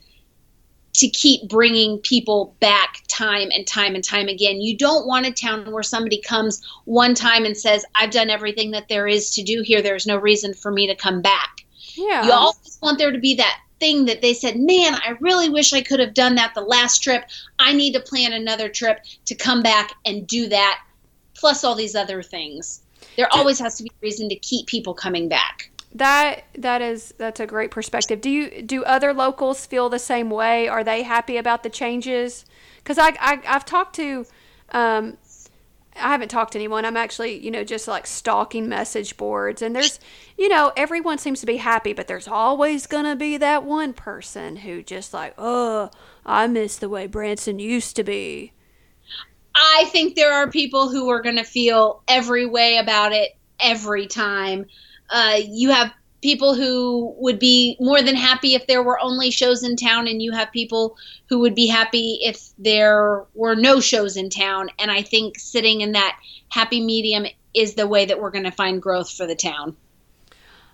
[0.94, 4.62] to keep bringing people back time and time and time again.
[4.62, 8.72] You don't want a town where somebody comes one time and says, I've done everything
[8.72, 9.82] that there is to do here.
[9.82, 11.66] There's no reason for me to come back.
[11.96, 12.26] Yeah.
[12.26, 15.74] You always want there to be that thing that they said, man, I really wish
[15.74, 17.26] I could have done that the last trip.
[17.60, 20.82] I need to plan another trip to come back and do that,
[21.34, 22.82] plus all these other things.
[23.18, 25.70] There always has to be a reason to keep people coming back.
[25.96, 28.20] That that is that's a great perspective.
[28.20, 30.68] Do you do other locals feel the same way?
[30.68, 32.46] Are they happy about the changes?
[32.78, 34.26] Because I, I I've talked to
[34.72, 35.18] um,
[35.96, 36.86] I haven't talked to anyone.
[36.86, 39.62] I'm actually, you know, just like stalking message boards.
[39.62, 40.00] And there's,
[40.38, 44.58] you know, everyone seems to be happy, but there's always to be that one person
[44.58, 45.92] who just like, oh,
[46.26, 48.54] I miss the way Branson used to be.
[49.56, 54.66] I think there are people who are to feel every way about it every time.
[55.14, 59.62] Uh, you have people who would be more than happy if there were only shows
[59.62, 60.98] in town, and you have people
[61.30, 64.70] who would be happy if there were no shows in town.
[64.80, 66.18] And I think sitting in that
[66.50, 69.76] happy medium is the way that we're going to find growth for the town.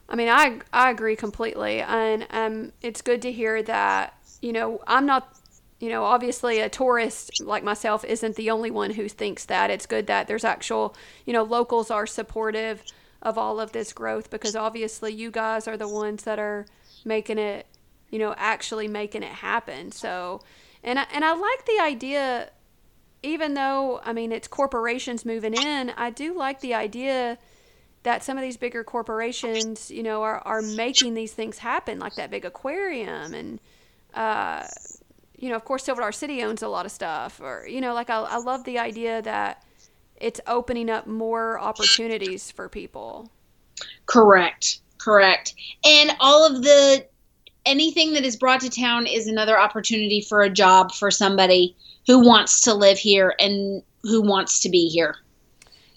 [0.08, 4.14] I mean, I I agree completely, and um, it's good to hear that.
[4.42, 5.36] You know, I'm not.
[5.82, 9.70] You know, obviously, a tourist like myself isn't the only one who thinks that.
[9.70, 10.96] It's good that there's actual.
[11.26, 12.84] You know, locals are supportive
[13.22, 16.66] of all of this growth because obviously you guys are the ones that are
[17.04, 17.66] making it,
[18.10, 19.92] you know, actually making it happen.
[19.92, 20.42] So,
[20.84, 22.50] and I, and I like the idea,
[23.24, 25.92] even though I mean it's corporations moving in.
[25.98, 27.38] I do like the idea
[28.04, 32.16] that some of these bigger corporations, you know, are are making these things happen, like
[32.16, 33.60] that big aquarium and.
[34.14, 34.66] Uh,
[35.38, 37.94] you know, of course, Silver Dollar City owns a lot of stuff, or you know,
[37.94, 39.64] like I, I love the idea that
[40.20, 43.32] it's opening up more opportunities for people.
[44.06, 44.82] Correct.
[44.98, 45.54] Correct.
[45.86, 47.06] And all of the
[47.66, 51.76] anything that is brought to town is another opportunity for a job for somebody
[52.08, 55.16] who wants to live here and who wants to be here.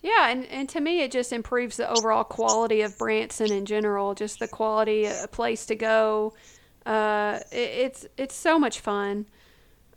[0.03, 4.15] Yeah, and, and to me, it just improves the overall quality of Branson in general.
[4.15, 6.35] Just the quality, a place to go.
[6.85, 9.27] Uh, it, it's it's so much fun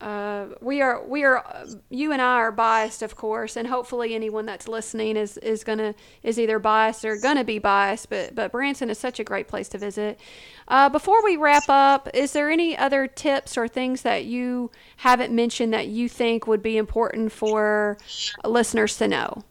[0.06, 1.44] uh, we are we are
[1.90, 5.95] you and I are biased, of course, and hopefully anyone that's listening is is gonna
[6.22, 8.11] is either biased or gonna be biased.
[8.11, 10.19] But but Branson is such a great place to visit.
[10.68, 15.34] Uh, before we wrap up, is there any other tips or things that you haven't
[15.34, 17.98] mentioned that you think would be important for
[18.44, 19.44] listeners to know?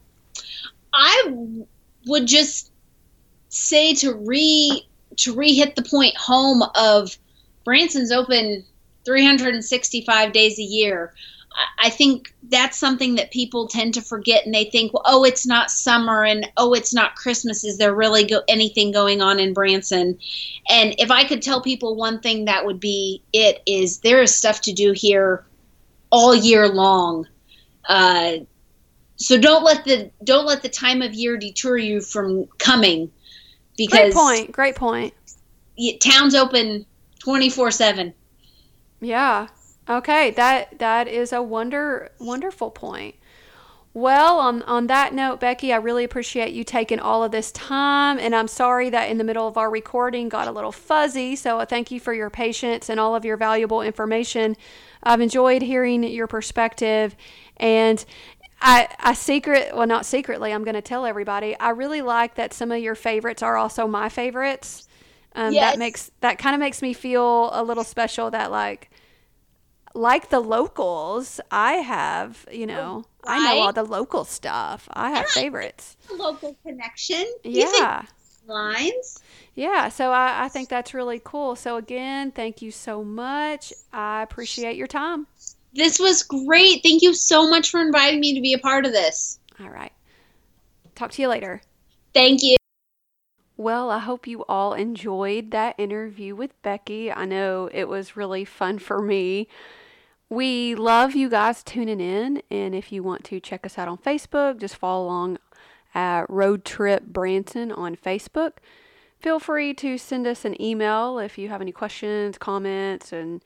[0.92, 1.32] I
[2.06, 2.70] would just
[3.48, 4.86] say to re
[5.16, 7.18] to re hit the point home of
[7.64, 8.64] Branson's open
[9.04, 11.12] 365 days a year.
[11.78, 15.46] I think that's something that people tend to forget, and they think, well, oh, it's
[15.46, 17.62] not summer, and oh, it's not Christmas.
[17.62, 20.18] Is there really go- anything going on in Branson?
[20.68, 24.34] And if I could tell people one thing, that would be it: is there is
[24.34, 25.44] stuff to do here
[26.10, 27.28] all year long.
[27.88, 28.38] Uh,
[29.16, 33.10] so don't let the don't let the time of year deter you from coming.
[33.76, 34.52] Because great point.
[34.52, 35.14] Great point.
[36.00, 36.86] Town's open
[37.20, 38.14] twenty four seven.
[39.04, 39.48] Yeah.
[39.88, 43.16] Okay, that that is a wonder wonderful point.
[43.92, 48.18] Well, on on that note, Becky, I really appreciate you taking all of this time,
[48.18, 51.36] and I'm sorry that in the middle of our recording got a little fuzzy.
[51.36, 54.56] So, thank you for your patience and all of your valuable information.
[55.04, 57.14] I've enjoyed hearing your perspective,
[57.58, 58.04] and
[58.60, 62.54] I, I secret well not secretly i'm going to tell everybody i really like that
[62.54, 64.88] some of your favorites are also my favorites
[65.34, 65.60] um, Yes.
[65.60, 68.90] that makes that kind of makes me feel a little special that like
[69.94, 75.10] like the locals i have you know oh, i know all the local stuff i
[75.10, 75.42] have Yeah.
[75.42, 77.24] favorites Local connection.
[77.44, 78.02] Yeah
[78.46, 79.22] lines.
[79.54, 84.22] yeah so I, I think that's really cool so again thank you so much i
[84.22, 85.26] appreciate your time
[85.72, 86.82] This was great.
[86.82, 89.38] Thank you so much for inviting me to be a part of this.
[89.60, 89.92] all right
[90.94, 91.62] talk to you later
[92.12, 92.56] Thank you.
[93.56, 97.10] Well, I hope you all enjoyed that interview with Becky.
[97.10, 99.48] I know it was really fun for me.
[100.34, 103.98] We love you guys tuning in, and if you want to check us out on
[103.98, 105.38] Facebook, just follow along
[105.94, 108.54] at Road Trip Branson on Facebook.
[109.20, 113.44] Feel free to send us an email if you have any questions, comments, and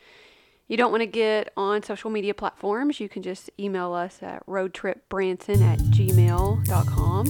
[0.67, 3.01] you don't want to get on social media platforms.
[3.01, 7.27] You can just email us at roadtripbranson at gmail.com.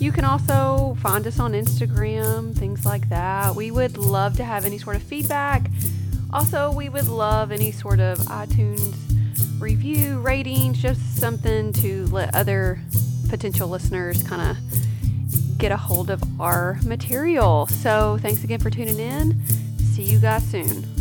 [0.00, 3.54] You can also find us on Instagram, things like that.
[3.54, 5.70] We would love to have any sort of feedback.
[6.32, 8.94] Also, we would love any sort of iTunes
[9.60, 12.80] review, ratings, just something to let other
[13.28, 17.66] potential listeners kind of get a hold of our material.
[17.66, 19.40] So, thanks again for tuning in.
[19.94, 20.99] See you guys soon.